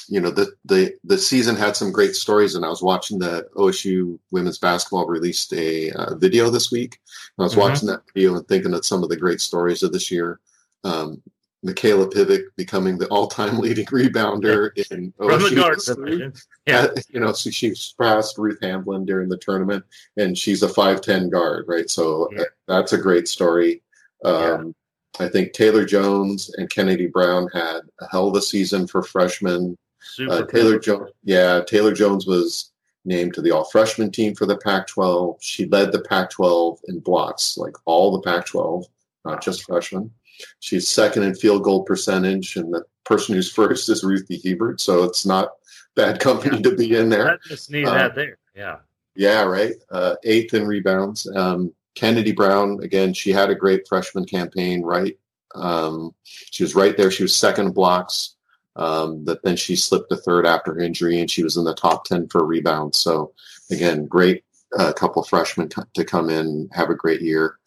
you 0.08 0.22
know, 0.22 0.32
the 0.32 0.54
the 0.66 0.96
the 1.04 1.18
season 1.18 1.56
had 1.56 1.76
some 1.76 1.92
great 1.92 2.16
stories, 2.16 2.56
and 2.56 2.66
I 2.66 2.70
was 2.70 2.82
watching 2.82 3.20
the 3.20 3.48
OSU 3.56 4.18
women's 4.32 4.58
basketball 4.58 5.06
released 5.06 5.54
a 5.54 5.92
uh, 5.92 6.16
video 6.16 6.50
this 6.50 6.72
week. 6.72 7.00
I 7.38 7.44
was 7.44 7.52
mm-hmm. 7.52 7.62
watching 7.62 7.88
that 7.90 8.04
video 8.14 8.36
and 8.36 8.48
thinking 8.48 8.74
of 8.74 8.86
some 8.86 9.04
of 9.04 9.10
the 9.10 9.18
great 9.18 9.42
stories 9.42 9.84
of 9.84 9.92
this 9.92 10.10
year. 10.10 10.40
Um, 10.84 11.22
Mikayla 11.66 12.12
Pivec 12.12 12.44
becoming 12.56 12.98
the 12.98 13.08
all-time 13.08 13.60
leading 13.60 13.86
rebounder 13.88 14.72
yeah. 14.76 14.84
in 14.92 15.14
From 15.18 15.30
OSU 15.30 15.96
division. 15.96 16.34
Yeah, 16.66 16.82
uh, 16.82 16.96
you 17.10 17.20
know, 17.20 17.34
so 17.34 17.50
she 17.50 17.76
surpassed 17.76 18.38
Ruth 18.38 18.60
Hamblin 18.62 19.06
during 19.06 19.30
the 19.30 19.38
tournament, 19.38 19.84
and 20.18 20.38
she's 20.38 20.64
a 20.64 20.70
five-ten 20.70 21.30
guard, 21.30 21.66
right? 21.68 21.90
So 21.90 22.30
yeah. 22.36 22.44
that's 22.68 22.94
a 22.94 22.98
great 22.98 23.28
story. 23.28 23.82
Um, 24.26 24.74
yeah. 25.20 25.26
I 25.26 25.30
think 25.30 25.54
Taylor 25.54 25.86
Jones 25.86 26.54
and 26.58 26.70
Kennedy 26.70 27.08
Brown 27.08 27.48
had 27.54 27.82
a 28.00 28.08
hell 28.10 28.30
of 28.30 28.36
a 28.36 28.42
season 28.42 28.88
for 28.88 29.04
freshmen. 29.04 29.78
Uh, 30.28 30.44
Taylor 30.46 30.80
Jones, 30.80 31.12
yeah, 31.24 31.62
Taylor 31.68 31.94
Jones 31.94 32.26
was 32.26 32.72
named 33.06 33.34
to 33.34 33.42
the 33.42 33.52
All 33.52 33.66
Freshman 33.66 34.12
team 34.12 34.36
for 34.36 34.46
the 34.46 34.58
Pac-12. 34.58 35.38
She 35.42 35.66
led 35.68 35.92
the 35.92 36.02
Pac-12 36.02 36.80
in 36.88 37.00
blocks, 37.00 37.58
like 37.58 37.76
all 37.86 38.12
the 38.12 38.22
Pac-12, 38.22 38.86
not 39.26 39.44
just 39.44 39.64
freshmen. 39.64 40.12
She's 40.60 40.88
second 40.88 41.24
in 41.24 41.36
field 41.36 41.64
goal 41.64 41.84
percentage, 41.84 42.56
and 42.56 42.74
the 42.74 42.84
person 43.04 43.36
who's 43.36 43.52
first 43.52 43.90
is 43.90 44.04
Ruthy 44.04 44.38
Hebard. 44.38 44.80
So 44.80 45.04
it's 45.04 45.26
not 45.26 45.52
bad 45.96 46.20
company 46.20 46.58
yeah. 46.58 46.64
to 46.64 46.76
be 46.76 46.96
in 46.96 47.10
there. 47.10 47.32
I 47.32 47.38
just 47.48 47.72
need 47.72 47.88
uh, 47.88 47.94
that 47.94 48.16
there. 48.16 48.38
Yeah. 48.56 48.78
Yeah, 49.16 49.44
right. 49.44 49.74
Uh, 49.92 50.16
eighth 50.24 50.54
in 50.54 50.66
rebounds. 50.66 51.30
Um, 51.36 51.74
Kennedy 51.96 52.32
Brown, 52.32 52.82
again, 52.82 53.14
she 53.14 53.32
had 53.32 53.50
a 53.50 53.56
great 53.56 53.88
freshman 53.88 54.26
campaign, 54.26 54.82
right? 54.82 55.18
Um, 55.54 56.16
she 56.24 56.64
was 56.64 56.76
right 56.76 56.96
there. 56.96 57.12
She 57.12 57.24
was 57.24 57.36
second 57.36 57.74
blocks. 57.74 58.36
Um, 58.78 59.26
but 59.26 59.44
then 59.44 59.58
she 59.58 59.76
slipped 59.76 60.10
to 60.10 60.16
third 60.16 60.46
after 60.46 60.74
her 60.74 60.80
injury, 60.80 61.20
and 61.20 61.30
she 61.30 61.44
was 61.44 61.58
in 61.58 61.66
the 61.66 61.74
top 61.74 62.06
10 62.06 62.30
for 62.30 62.46
rebounds. 62.46 62.98
So, 62.98 63.34
again, 63.70 64.06
great 64.06 64.46
uh, 64.80 64.94
couple 64.94 65.24
freshmen 65.24 65.70
to 65.94 66.06
come 66.06 66.30
in, 66.30 66.70
have 66.72 66.90
a 66.90 66.96
great 66.96 67.22
year. 67.22 67.58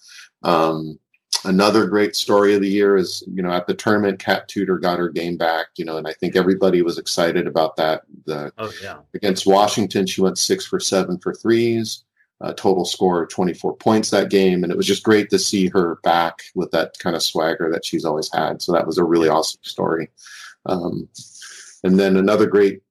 Um, 0.42 0.98
another 1.44 1.86
great 1.86 2.16
story 2.16 2.54
of 2.54 2.60
the 2.60 2.68
year 2.68 2.96
is 2.96 3.22
you 3.26 3.42
know 3.42 3.50
at 3.50 3.66
the 3.66 3.74
tournament 3.74 4.18
kat 4.18 4.48
tudor 4.48 4.78
got 4.78 4.98
her 4.98 5.08
game 5.08 5.36
back 5.36 5.66
you 5.76 5.84
know 5.84 5.96
and 5.96 6.06
i 6.06 6.12
think 6.12 6.36
everybody 6.36 6.82
was 6.82 6.98
excited 6.98 7.46
about 7.46 7.76
that. 7.76 8.02
The 8.26 8.52
oh, 8.58 8.72
yeah. 8.82 8.98
against 9.14 9.46
washington 9.46 10.06
she 10.06 10.20
went 10.20 10.38
six 10.38 10.66
for 10.66 10.80
seven 10.80 11.18
for 11.18 11.34
threes 11.34 12.04
uh, 12.40 12.52
total 12.54 12.84
score 12.84 13.22
of 13.22 13.30
24 13.30 13.76
points 13.76 14.10
that 14.10 14.28
game 14.28 14.64
and 14.64 14.72
it 14.72 14.76
was 14.76 14.86
just 14.86 15.02
great 15.02 15.30
to 15.30 15.38
see 15.38 15.68
her 15.68 15.96
back 16.02 16.42
with 16.54 16.70
that 16.72 16.98
kind 16.98 17.16
of 17.16 17.22
swagger 17.22 17.70
that 17.70 17.84
she's 17.84 18.04
always 18.04 18.30
had. 18.34 18.60
So 18.60 18.72
that 18.72 18.86
was 18.86 18.98
a 18.98 19.04
really 19.04 19.28
awesome 19.28 19.60
story. 19.62 20.10
Um, 20.66 21.08
and 21.84 21.98
then 21.98 22.16
another 22.16 22.46
great 22.46 22.82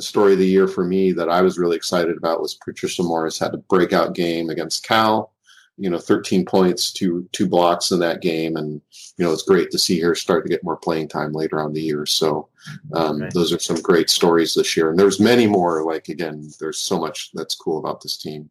story 0.00 0.34
of 0.34 0.38
the 0.38 0.46
year 0.46 0.66
for 0.66 0.84
me 0.84 1.12
that 1.12 1.28
i 1.28 1.40
was 1.40 1.58
really 1.58 1.76
excited 1.76 2.16
about 2.16 2.40
was 2.40 2.54
patricia 2.54 3.02
morris 3.02 3.38
had 3.38 3.54
a 3.54 3.58
breakout 3.58 4.14
game 4.14 4.50
against 4.50 4.84
cal 4.84 5.31
you 5.78 5.88
know 5.88 5.98
13 5.98 6.44
points 6.44 6.92
two 6.92 7.28
two 7.32 7.48
blocks 7.48 7.90
in 7.90 7.98
that 8.00 8.20
game. 8.20 8.56
And 8.56 8.80
you 9.16 9.24
know 9.24 9.32
it's 9.32 9.42
great 9.42 9.70
to 9.70 9.78
see 9.78 10.00
her 10.00 10.14
start 10.14 10.44
to 10.44 10.50
get 10.50 10.64
more 10.64 10.76
playing 10.76 11.08
time 11.08 11.32
later 11.32 11.60
on 11.60 11.72
the 11.72 11.80
year. 11.80 12.06
So 12.06 12.48
um, 12.94 13.28
those 13.32 13.52
are 13.52 13.58
some 13.58 13.80
great 13.80 14.10
stories 14.10 14.54
this 14.54 14.76
year. 14.76 14.90
And 14.90 14.98
there's 14.98 15.20
many 15.20 15.46
more 15.46 15.84
like 15.84 16.08
again 16.08 16.50
there's 16.60 16.78
so 16.78 16.98
much 16.98 17.30
that's 17.34 17.54
cool 17.54 17.78
about 17.78 18.00
this 18.00 18.16
team. 18.16 18.50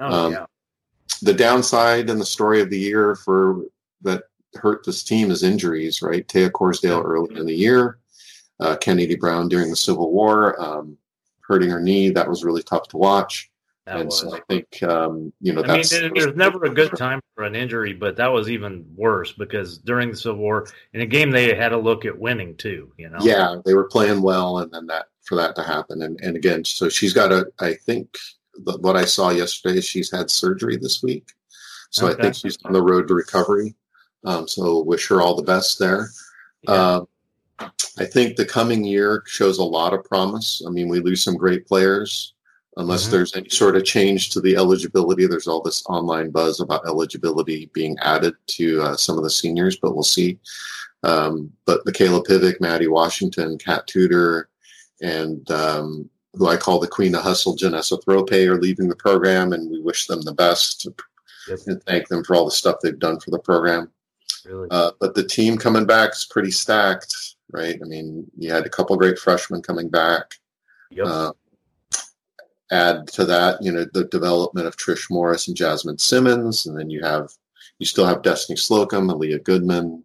Oh, 0.00 0.26
um, 0.26 0.32
yeah. 0.32 0.46
the 1.22 1.34
downside 1.34 2.10
and 2.10 2.20
the 2.20 2.26
story 2.26 2.60
of 2.60 2.70
the 2.70 2.78
year 2.78 3.16
for 3.16 3.64
that 4.02 4.24
hurt 4.54 4.84
this 4.84 5.02
team 5.02 5.30
is 5.30 5.42
injuries 5.42 6.02
right? 6.02 6.26
Taya 6.26 6.50
Corosdale 6.50 7.04
early 7.04 7.38
in 7.38 7.46
the 7.46 7.54
year 7.54 7.98
uh, 8.60 8.76
Kennedy 8.76 9.16
Brown 9.16 9.48
during 9.48 9.70
the 9.70 9.76
Civil 9.76 10.12
War 10.12 10.60
um, 10.60 10.96
hurting 11.40 11.70
her 11.70 11.80
knee. 11.80 12.10
That 12.10 12.28
was 12.28 12.44
really 12.44 12.62
tough 12.62 12.88
to 12.88 12.96
watch 12.96 13.49
that 13.90 14.00
and 14.00 14.06
was. 14.06 14.20
so 14.20 14.36
I 14.36 14.40
think 14.48 14.82
um, 14.84 15.32
you 15.40 15.52
know. 15.52 15.62
I 15.64 15.78
mean, 15.78 16.12
there's 16.14 16.36
never 16.36 16.64
a 16.64 16.70
good 16.70 16.96
time 16.96 17.20
for 17.34 17.44
an 17.44 17.56
injury, 17.56 17.92
but 17.92 18.16
that 18.16 18.28
was 18.32 18.48
even 18.48 18.86
worse 18.94 19.32
because 19.32 19.78
during 19.78 20.10
the 20.10 20.16
Civil 20.16 20.38
War, 20.38 20.68
in 20.94 21.00
a 21.00 21.06
game 21.06 21.30
they 21.30 21.54
had 21.54 21.72
a 21.72 21.76
look 21.76 22.04
at 22.04 22.16
winning 22.16 22.56
too. 22.56 22.92
You 22.96 23.10
know. 23.10 23.18
Yeah, 23.20 23.56
they 23.64 23.74
were 23.74 23.88
playing 23.88 24.22
well, 24.22 24.58
and 24.58 24.72
then 24.72 24.86
that 24.86 25.06
for 25.22 25.34
that 25.36 25.56
to 25.56 25.62
happen, 25.62 26.02
and 26.02 26.20
and 26.20 26.36
again, 26.36 26.64
so 26.64 26.88
she's 26.88 27.12
got 27.12 27.32
a. 27.32 27.50
I 27.58 27.74
think 27.74 28.16
the, 28.64 28.78
what 28.78 28.96
I 28.96 29.04
saw 29.04 29.30
yesterday, 29.30 29.80
she's 29.80 30.10
had 30.10 30.30
surgery 30.30 30.76
this 30.76 31.02
week, 31.02 31.32
so 31.90 32.06
okay. 32.06 32.16
I 32.16 32.22
think 32.22 32.36
she's 32.36 32.58
on 32.64 32.72
the 32.72 32.82
road 32.82 33.08
to 33.08 33.14
recovery. 33.14 33.74
Um, 34.24 34.46
so 34.46 34.82
wish 34.82 35.08
her 35.08 35.20
all 35.20 35.34
the 35.34 35.42
best 35.42 35.80
there. 35.80 36.08
Yeah. 36.62 36.70
Uh, 36.70 37.04
I 37.98 38.04
think 38.04 38.36
the 38.36 38.46
coming 38.46 38.84
year 38.84 39.22
shows 39.26 39.58
a 39.58 39.64
lot 39.64 39.94
of 39.94 40.04
promise. 40.04 40.62
I 40.66 40.70
mean, 40.70 40.88
we 40.88 41.00
lose 41.00 41.24
some 41.24 41.36
great 41.36 41.66
players 41.66 42.34
unless 42.76 43.04
mm-hmm. 43.04 43.12
there's 43.12 43.36
any 43.36 43.48
sort 43.48 43.76
of 43.76 43.84
change 43.84 44.30
to 44.30 44.40
the 44.40 44.56
eligibility. 44.56 45.26
There's 45.26 45.48
all 45.48 45.62
this 45.62 45.84
online 45.86 46.30
buzz 46.30 46.60
about 46.60 46.86
eligibility 46.86 47.70
being 47.72 47.96
added 48.00 48.34
to 48.48 48.82
uh, 48.82 48.96
some 48.96 49.18
of 49.18 49.24
the 49.24 49.30
seniors, 49.30 49.76
but 49.76 49.94
we'll 49.94 50.02
see. 50.02 50.38
Um, 51.02 51.52
but 51.64 51.84
Mikayla 51.84 52.24
Pivec, 52.26 52.60
Maddie 52.60 52.88
Washington, 52.88 53.58
Kat 53.58 53.86
Tudor, 53.86 54.48
and 55.02 55.50
um, 55.50 56.10
who 56.34 56.46
I 56.46 56.56
call 56.56 56.78
the 56.78 56.86
Queen 56.86 57.14
of 57.14 57.22
Hustle, 57.22 57.56
Janessa 57.56 58.02
Thropay, 58.04 58.46
are 58.46 58.60
leaving 58.60 58.88
the 58.88 58.96
program, 58.96 59.52
and 59.52 59.70
we 59.70 59.80
wish 59.80 60.06
them 60.06 60.22
the 60.22 60.34
best 60.34 60.86
yes. 61.48 61.66
and 61.66 61.82
thank 61.84 62.08
them 62.08 62.22
for 62.22 62.36
all 62.36 62.44
the 62.44 62.50
stuff 62.50 62.76
they've 62.82 62.98
done 62.98 63.18
for 63.18 63.30
the 63.30 63.38
program. 63.38 63.90
Really? 64.44 64.68
Uh, 64.70 64.92
but 65.00 65.14
the 65.14 65.24
team 65.24 65.58
coming 65.58 65.86
back 65.86 66.10
is 66.12 66.26
pretty 66.30 66.50
stacked, 66.50 67.14
right? 67.50 67.78
I 67.82 67.86
mean, 67.86 68.30
you 68.38 68.50
had 68.52 68.66
a 68.66 68.70
couple 68.70 68.96
great 68.96 69.18
freshmen 69.18 69.62
coming 69.62 69.88
back. 69.88 70.34
Yep. 70.90 71.06
Uh, 71.06 71.32
add 72.70 73.08
to 73.08 73.24
that, 73.26 73.62
you 73.62 73.72
know, 73.72 73.84
the 73.92 74.04
development 74.04 74.66
of 74.66 74.76
Trish 74.76 75.10
Morris 75.10 75.48
and 75.48 75.56
Jasmine 75.56 75.98
Simmons, 75.98 76.66
and 76.66 76.78
then 76.78 76.90
you 76.90 77.02
have 77.02 77.30
you 77.78 77.86
still 77.86 78.06
have 78.06 78.22
Destiny 78.22 78.56
Slocum, 78.56 79.08
Aaliyah 79.08 79.42
Goodman, 79.42 80.04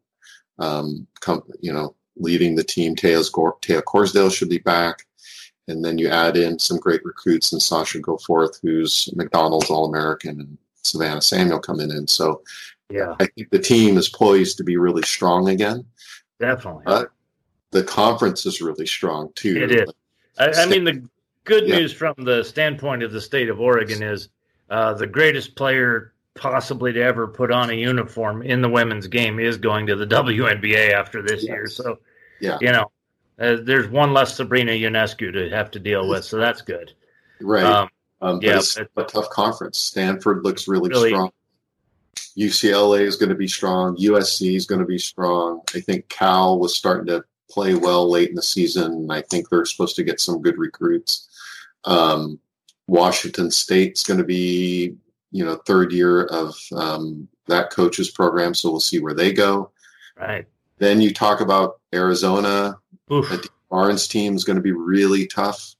um, 0.59 1.05
come, 1.19 1.43
you 1.59 1.73
know, 1.73 1.93
leading 2.15 2.55
the 2.55 2.63
team. 2.63 2.95
Tea's 2.95 3.29
Taya 3.29 3.83
Corosdale 3.83 4.33
should 4.33 4.49
be 4.49 4.59
back, 4.59 5.05
and 5.67 5.83
then 5.83 5.97
you 5.97 6.07
add 6.07 6.37
in 6.37 6.57
some 6.57 6.77
great 6.77 7.03
recruits 7.03 7.51
and 7.51 7.61
Sasha 7.61 7.99
Goforth, 7.99 8.59
who's 8.61 9.09
McDonald's 9.15 9.69
All 9.69 9.85
American, 9.85 10.39
and 10.39 10.57
Savannah 10.83 11.21
Samuel 11.21 11.59
coming 11.59 11.91
in. 11.91 12.07
So, 12.07 12.41
yeah, 12.89 13.15
I 13.19 13.25
think 13.25 13.49
the 13.49 13.59
team 13.59 13.97
is 13.97 14.09
poised 14.09 14.57
to 14.57 14.63
be 14.63 14.77
really 14.77 15.03
strong 15.03 15.49
again. 15.49 15.85
Definitely. 16.39 16.83
But 16.85 17.11
the 17.71 17.83
conference 17.83 18.45
is 18.45 18.61
really 18.61 18.85
strong 18.85 19.31
too. 19.35 19.61
It 19.61 19.71
is. 19.71 19.91
I, 20.37 20.51
I 20.51 20.65
mean, 20.65 20.83
the 20.83 21.07
good 21.45 21.65
news 21.65 21.93
from 21.93 22.15
the 22.17 22.43
standpoint 22.43 23.03
of 23.03 23.11
the 23.11 23.21
state 23.21 23.49
of 23.49 23.61
Oregon 23.61 24.03
is 24.03 24.29
uh, 24.69 24.93
the 24.93 25.07
greatest 25.07 25.55
player 25.55 26.13
possibly 26.33 26.91
to 26.91 27.01
ever 27.01 27.27
put 27.27 27.51
on 27.51 27.69
a 27.69 27.73
uniform 27.73 28.41
in 28.41 28.61
the 28.61 28.69
women's 28.69 29.07
game 29.07 29.39
is 29.39 29.57
going 29.57 29.87
to 29.87 29.95
the 29.95 30.07
WNBA 30.07 30.91
after 30.91 31.21
this 31.21 31.43
yes. 31.43 31.49
year. 31.49 31.67
So, 31.67 31.99
yeah, 32.41 32.57
you 32.59 32.71
know, 32.71 32.91
uh, 33.39 33.57
there's 33.63 33.87
one 33.87 34.13
less 34.13 34.35
Sabrina 34.35 34.71
Ionescu 34.71 35.31
to 35.31 35.49
have 35.49 35.71
to 35.71 35.79
deal 35.79 36.07
with, 36.07 36.25
so 36.25 36.37
that's 36.37 36.61
good. 36.61 36.91
Right. 37.39 37.63
Um, 37.63 37.89
um, 38.21 38.39
yeah, 38.41 38.57
it's 38.57 38.77
a 38.77 38.85
tough 39.03 39.29
conference. 39.29 39.77
Stanford 39.77 40.43
looks 40.43 40.67
really, 40.67 40.89
really 40.89 41.09
strong. 41.09 41.31
UCLA 42.37 43.01
is 43.01 43.15
going 43.15 43.29
to 43.29 43.35
be 43.35 43.47
strong. 43.47 43.95
USC 43.97 44.55
is 44.55 44.65
going 44.65 44.79
to 44.79 44.85
be 44.85 44.97
strong. 44.97 45.61
I 45.73 45.79
think 45.79 46.07
Cal 46.09 46.59
was 46.59 46.75
starting 46.75 47.07
to 47.07 47.23
play 47.49 47.75
well 47.75 48.09
late 48.09 48.29
in 48.29 48.35
the 48.35 48.41
season. 48.41 49.09
I 49.09 49.21
think 49.21 49.49
they're 49.49 49.65
supposed 49.65 49.95
to 49.97 50.03
get 50.03 50.19
some 50.19 50.41
good 50.41 50.57
recruits. 50.57 51.29
Um, 51.85 52.39
Washington 52.87 53.51
State's 53.51 54.03
going 54.03 54.19
to 54.19 54.25
be, 54.25 54.95
you 55.31 55.45
know, 55.45 55.55
third 55.55 55.91
year 55.91 56.25
of 56.25 56.55
um, 56.75 57.27
that 57.47 57.71
coach's 57.71 58.11
program, 58.11 58.53
so 58.53 58.71
we'll 58.71 58.79
see 58.79 58.99
where 58.99 59.13
they 59.13 59.33
go. 59.33 59.71
Right. 60.17 60.45
Then 60.77 61.01
you 61.01 61.13
talk 61.13 61.41
about 61.41 61.79
Arizona. 61.93 62.77
Barnes 63.69 64.07
team 64.07 64.35
is 64.35 64.43
going 64.43 64.57
to 64.57 64.61
be 64.61 64.71
really 64.71 65.27
tough. 65.27 65.75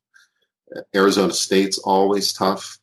Arizona 0.95 1.33
State's 1.33 1.77
always 1.79 2.33
tough. 2.33 2.79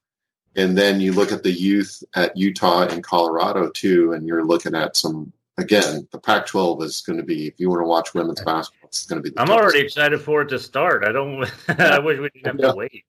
And 0.54 0.76
then 0.76 1.00
you 1.00 1.12
look 1.12 1.32
at 1.32 1.42
the 1.42 1.50
youth 1.50 2.02
at 2.14 2.36
Utah 2.36 2.82
and 2.82 3.02
Colorado 3.02 3.70
too, 3.70 4.12
and 4.12 4.26
you're 4.26 4.44
looking 4.44 4.74
at 4.74 4.96
some 4.96 5.32
again, 5.58 6.06
the 6.12 6.18
Pac-12 6.18 6.82
is 6.82 7.00
going 7.02 7.18
to 7.18 7.22
be. 7.22 7.46
If 7.46 7.58
you 7.58 7.70
want 7.70 7.80
to 7.80 7.86
watch 7.86 8.14
women's 8.14 8.42
basketball, 8.42 8.88
it's 8.88 9.06
going 9.06 9.22
to 9.22 9.30
be. 9.30 9.36
I'm 9.38 9.50
already 9.50 9.80
excited 9.80 10.20
for 10.20 10.42
it 10.42 10.48
to 10.48 10.58
start. 10.58 11.04
I 11.04 11.12
don't. 11.12 11.50
I 11.68 11.98
wish 11.98 12.18
we 12.18 12.28
didn't 12.30 12.46
have 12.46 12.56
yeah. 12.58 12.70
to 12.70 12.76
wait. 12.76 13.04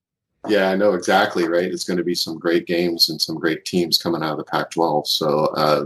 Yeah, 0.48 0.70
I 0.70 0.76
know 0.76 0.94
exactly. 0.94 1.48
Right, 1.48 1.66
it's 1.66 1.84
going 1.84 1.98
to 1.98 2.04
be 2.04 2.16
some 2.16 2.38
great 2.38 2.68
games 2.68 3.10
and 3.10 3.22
some 3.22 3.36
great 3.36 3.66
teams 3.66 3.98
coming 3.98 4.24
out 4.24 4.32
of 4.32 4.38
the 4.38 4.44
Pac-12. 4.44 5.08
So, 5.08 5.46
uh, 5.56 5.86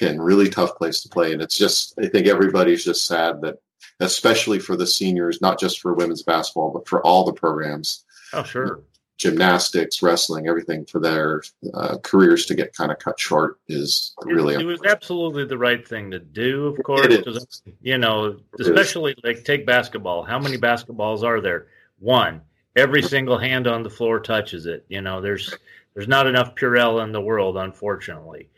again, 0.00 0.20
really 0.20 0.48
tough 0.48 0.76
place 0.76 1.02
to 1.02 1.08
play, 1.08 1.32
and 1.32 1.42
it's 1.42 1.56
just. 1.56 1.94
I 1.98 2.08
think 2.08 2.26
everybody's 2.26 2.84
just 2.84 3.06
sad 3.06 3.40
that, 3.42 3.60
especially 4.00 4.58
for 4.58 4.76
the 4.76 4.86
seniors, 4.86 5.40
not 5.40 5.60
just 5.60 5.80
for 5.80 5.94
women's 5.94 6.22
basketball, 6.22 6.70
but 6.70 6.88
for 6.88 7.04
all 7.04 7.24
the 7.24 7.32
programs. 7.32 8.04
Oh, 8.32 8.42
sure 8.42 8.82
gymnastics, 9.18 10.00
wrestling, 10.00 10.46
everything 10.46 10.86
for 10.86 11.00
their 11.00 11.42
uh, 11.74 11.98
careers 11.98 12.46
to 12.46 12.54
get 12.54 12.74
kind 12.74 12.90
of 12.90 12.98
cut 12.98 13.18
short 13.20 13.58
is 13.68 14.14
really. 14.22 14.54
It, 14.54 14.62
it 14.62 14.64
was 14.64 14.80
absolutely 14.84 15.44
the 15.44 15.58
right 15.58 15.86
thing 15.86 16.10
to 16.12 16.20
do, 16.20 16.68
of 16.68 16.82
course. 16.84 17.60
You 17.82 17.98
know, 17.98 18.38
especially 18.58 19.14
like 19.24 19.44
take 19.44 19.66
basketball. 19.66 20.22
How 20.22 20.38
many 20.38 20.56
basketballs 20.56 21.22
are 21.22 21.40
there? 21.40 21.66
One. 21.98 22.40
Every 22.76 23.02
single 23.02 23.38
hand 23.38 23.66
on 23.66 23.82
the 23.82 23.90
floor 23.90 24.20
touches 24.20 24.66
it. 24.66 24.84
You 24.88 25.00
know, 25.00 25.20
there's 25.20 25.54
there's 25.94 26.08
not 26.08 26.26
enough 26.26 26.54
Purell 26.54 27.02
in 27.02 27.12
the 27.12 27.20
world, 27.20 27.56
unfortunately. 27.56 28.48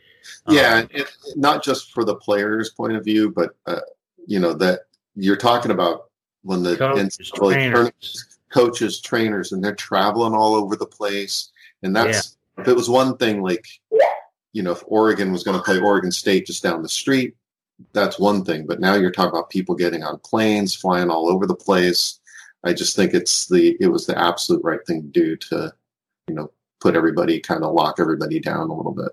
Yeah, 0.47 0.75
um, 0.75 0.89
it, 0.91 1.11
not 1.35 1.63
just 1.63 1.91
for 1.91 2.03
the 2.03 2.15
players' 2.15 2.69
point 2.69 2.95
of 2.95 3.03
view, 3.03 3.31
but 3.31 3.55
uh, 3.65 3.81
you 4.27 4.39
know 4.39 4.53
that 4.53 4.81
you're 5.15 5.37
talking 5.37 5.71
about 5.71 6.09
when 6.43 6.61
the 6.63 6.77
coaches, 6.77 7.31
trainers 7.33 8.39
coaches, 8.51 9.01
trainers, 9.01 9.51
and 9.51 9.63
they're 9.63 9.75
traveling 9.75 10.33
all 10.33 10.55
over 10.55 10.75
the 10.75 10.85
place. 10.85 11.51
And 11.83 11.95
that's 11.95 12.37
yeah. 12.57 12.61
if 12.63 12.67
it 12.67 12.75
was 12.75 12.89
one 12.89 13.17
thing 13.17 13.41
like 13.41 13.65
you 14.53 14.61
know, 14.61 14.71
if 14.71 14.83
Oregon 14.85 15.31
was 15.31 15.43
going 15.43 15.57
to 15.57 15.63
play 15.63 15.79
Oregon 15.79 16.11
State 16.11 16.45
just 16.45 16.63
down 16.63 16.83
the 16.83 16.89
street, 16.89 17.35
that's 17.93 18.19
one 18.19 18.43
thing. 18.43 18.65
But 18.65 18.79
now 18.79 18.95
you're 18.95 19.11
talking 19.11 19.29
about 19.29 19.49
people 19.49 19.75
getting 19.75 20.03
on 20.03 20.19
planes, 20.19 20.75
flying 20.75 21.09
all 21.09 21.29
over 21.29 21.47
the 21.47 21.55
place. 21.55 22.19
I 22.63 22.73
just 22.73 22.95
think 22.95 23.13
it's 23.13 23.47
the 23.47 23.77
it 23.79 23.87
was 23.87 24.05
the 24.05 24.17
absolute 24.17 24.63
right 24.63 24.85
thing 24.85 25.01
to 25.01 25.07
do 25.07 25.35
to, 25.35 25.73
you 26.27 26.35
know, 26.35 26.51
put 26.79 26.95
everybody 26.95 27.39
kind 27.39 27.63
of 27.63 27.73
lock 27.73 27.99
everybody 27.99 28.39
down 28.39 28.69
a 28.69 28.73
little 28.73 28.93
bit. 28.93 29.11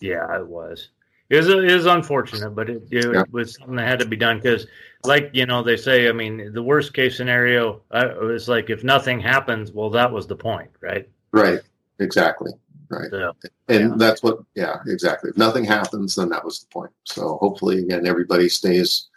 Yeah, 0.00 0.36
it 0.36 0.46
was. 0.46 0.90
It 1.30 1.36
was, 1.36 1.48
it 1.48 1.74
was 1.74 1.86
unfortunate, 1.86 2.50
but 2.50 2.70
it, 2.70 2.82
it 2.90 3.12
yeah. 3.12 3.22
was 3.30 3.54
something 3.54 3.76
that 3.76 3.86
had 3.86 3.98
to 3.98 4.06
be 4.06 4.16
done 4.16 4.38
because 4.38 4.66
like 5.04 5.30
you 5.32 5.46
know 5.46 5.62
they 5.62 5.76
say 5.76 6.08
i 6.08 6.12
mean 6.12 6.52
the 6.52 6.62
worst 6.62 6.92
case 6.92 7.16
scenario 7.16 7.80
uh, 7.90 8.10
was 8.20 8.48
like 8.48 8.70
if 8.70 8.82
nothing 8.82 9.20
happens 9.20 9.72
well 9.72 9.90
that 9.90 10.10
was 10.10 10.26
the 10.26 10.36
point 10.36 10.70
right 10.80 11.08
right 11.32 11.60
exactly 12.00 12.52
right 12.90 13.10
so, 13.10 13.32
and 13.68 13.90
yeah. 13.90 13.94
that's 13.96 14.22
what 14.22 14.38
yeah 14.54 14.76
exactly 14.86 15.30
if 15.30 15.36
nothing 15.36 15.64
happens 15.64 16.14
then 16.14 16.28
that 16.28 16.44
was 16.44 16.60
the 16.60 16.66
point 16.66 16.90
so 17.04 17.38
hopefully 17.40 17.78
again 17.78 18.06
everybody 18.06 18.48
stays 18.48 19.08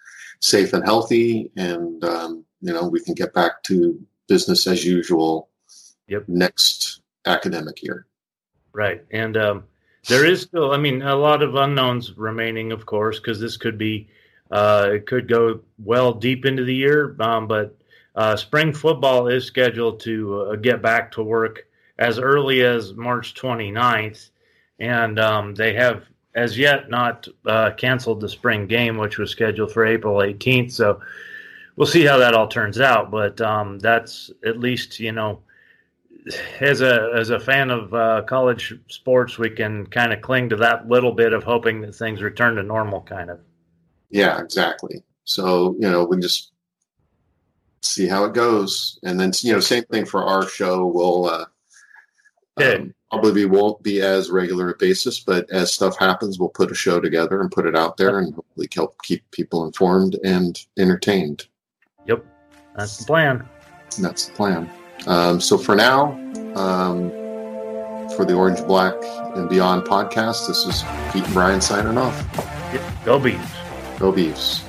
safe 0.41 0.74
and 0.74 0.83
healthy 0.83 1.51
and 1.55 2.03
um, 2.03 2.43
you 2.62 2.74
know 2.74 2.88
we 2.88 3.00
can 3.00 3.13
get 3.13 3.33
back 3.33 3.63
to 3.63 4.00
business 4.27 4.67
as 4.67 4.83
usual 4.86 5.50
yep. 6.07 6.24
next 6.27 7.01
academic 7.25 7.81
year 7.83 8.05
right 8.74 9.03
and 9.12 9.38
um, 9.38 9.63
there 10.07 10.25
is 10.25 10.41
still 10.41 10.71
i 10.71 10.77
mean 10.77 11.01
a 11.01 11.15
lot 11.15 11.41
of 11.41 11.55
unknowns 11.55 12.17
remaining 12.17 12.71
of 12.71 12.86
course 12.86 13.19
because 13.19 13.39
this 13.39 13.57
could 13.57 13.77
be 13.77 14.07
uh, 14.51 14.89
it 14.93 15.05
could 15.05 15.27
go 15.27 15.62
well 15.79 16.13
deep 16.13 16.45
into 16.45 16.63
the 16.63 16.75
year, 16.75 17.15
um, 17.19 17.48
but 17.48 17.75
uh, 18.15 18.36
spring 18.36 18.74
football 18.74 19.27
is 19.27 19.45
scheduled 19.45 20.01
to 20.01 20.41
uh, 20.41 20.56
get 20.58 20.82
back 20.82 21.12
to 21.12 21.23
work 21.23 21.67
as 21.99 22.19
early 22.19 22.62
as 22.62 22.93
March 22.93 23.34
29th. 23.34 24.30
And 24.80 25.19
um, 25.19 25.56
they 25.56 25.73
have 25.73 26.04
as 26.36 26.58
yet 26.58 26.89
not 26.89 27.28
uh, 27.46 27.72
canceled 27.72 28.22
the 28.22 28.30
spring 28.30 28.67
game, 28.67 28.98
which 28.98 29.17
was 29.17 29.32
scheduled 29.32 29.72
for 29.72 29.86
April 29.86 30.17
18th. 30.17 30.72
So 30.72 31.02
we'll 31.76 31.88
see 31.88 32.06
how 32.06 32.17
that 32.17 32.34
all 32.34 32.48
turns 32.48 32.80
out. 32.80 33.12
But 33.12 33.39
um, 33.41 33.80
that's 33.80 34.32
at 34.46 34.60
least, 34.60 35.00
you 35.00 35.12
know, 35.12 35.41
as 36.60 36.82
a 36.82 37.12
as 37.15 37.32
a 37.32 37.39
fan 37.39 37.72
of 37.72 37.94
uh, 37.94 38.22
college 38.28 38.74
sports, 38.88 39.38
we 39.38 39.50
can 39.50 39.88
kind 39.88 40.13
of 40.13 40.22
cling 40.22 40.50
to 40.50 40.56
that 40.58 40.88
little 40.88 41.12
bit 41.12 41.34
of 41.34 41.44
hoping 41.44 41.82
that 41.82 41.96
things 41.96 42.22
return 42.22 42.56
to 42.56 42.63
normal, 42.63 43.02
kind 43.02 43.30
of. 43.30 43.39
Yeah, 44.10 44.39
exactly. 44.39 45.04
So, 45.24 45.76
you 45.80 45.89
know, 45.89 46.04
we 46.04 46.20
just 46.20 46.52
see 47.82 48.08
how 48.08 48.26
it 48.26 48.34
goes. 48.34 49.00
And 49.04 49.20
then, 49.20 49.32
you 49.41 49.54
know, 49.54 49.60
same 49.60 49.84
thing 49.86 50.06
for 50.06 50.24
our 50.24 50.48
show. 50.48 50.86
We'll 50.86 51.26
uh, 51.26 51.46
um, 52.58 52.94
probably 53.12 53.45
won't 53.45 53.84
be 53.84 54.02
as 54.02 54.32
regular 54.32 54.71
a 54.71 54.78
basis, 54.78 55.19
but 55.19 55.50
as 55.52 55.74
stuff 55.74 55.97
happens, 55.97 56.39
we'll 56.39 56.50
put 56.50 56.71
a 56.71 56.76
show 56.76 57.00
together 57.00 57.41
and 57.41 57.52
put 57.52 57.65
it 57.65 57.76
out 57.76 57.97
there 57.97 58.19
and 58.19 58.34
hopefully 58.34 58.69
help 58.74 59.02
keep 59.04 59.30
people 59.32 59.65
informed 59.65 60.15
and 60.24 60.65
entertained. 60.80 61.45
Yep. 62.08 62.26
That's 62.78 62.97
the 62.97 63.06
plan. 63.06 63.47
That's 64.00 64.28
the 64.28 64.34
plan. 64.34 64.69
Um, 65.08 65.41
so 65.41 65.58
for 65.58 65.76
now, 65.76 66.13
um, 66.56 67.10
for 68.15 68.24
the 68.24 68.34
Orange, 68.34 68.65
Black, 68.65 68.95
and 69.36 69.50
Beyond 69.50 69.84
podcast, 69.84 70.47
this 70.47 70.65
is 70.65 70.84
Pete 71.12 71.26
and 71.26 71.34
Brian 71.34 71.60
signing 71.60 71.97
off. 71.97 72.26
Yep. 72.74 72.82
Go 73.04 73.19
Beavs. 73.19 74.00
Go 74.00 74.13
Beavs. 74.13 74.63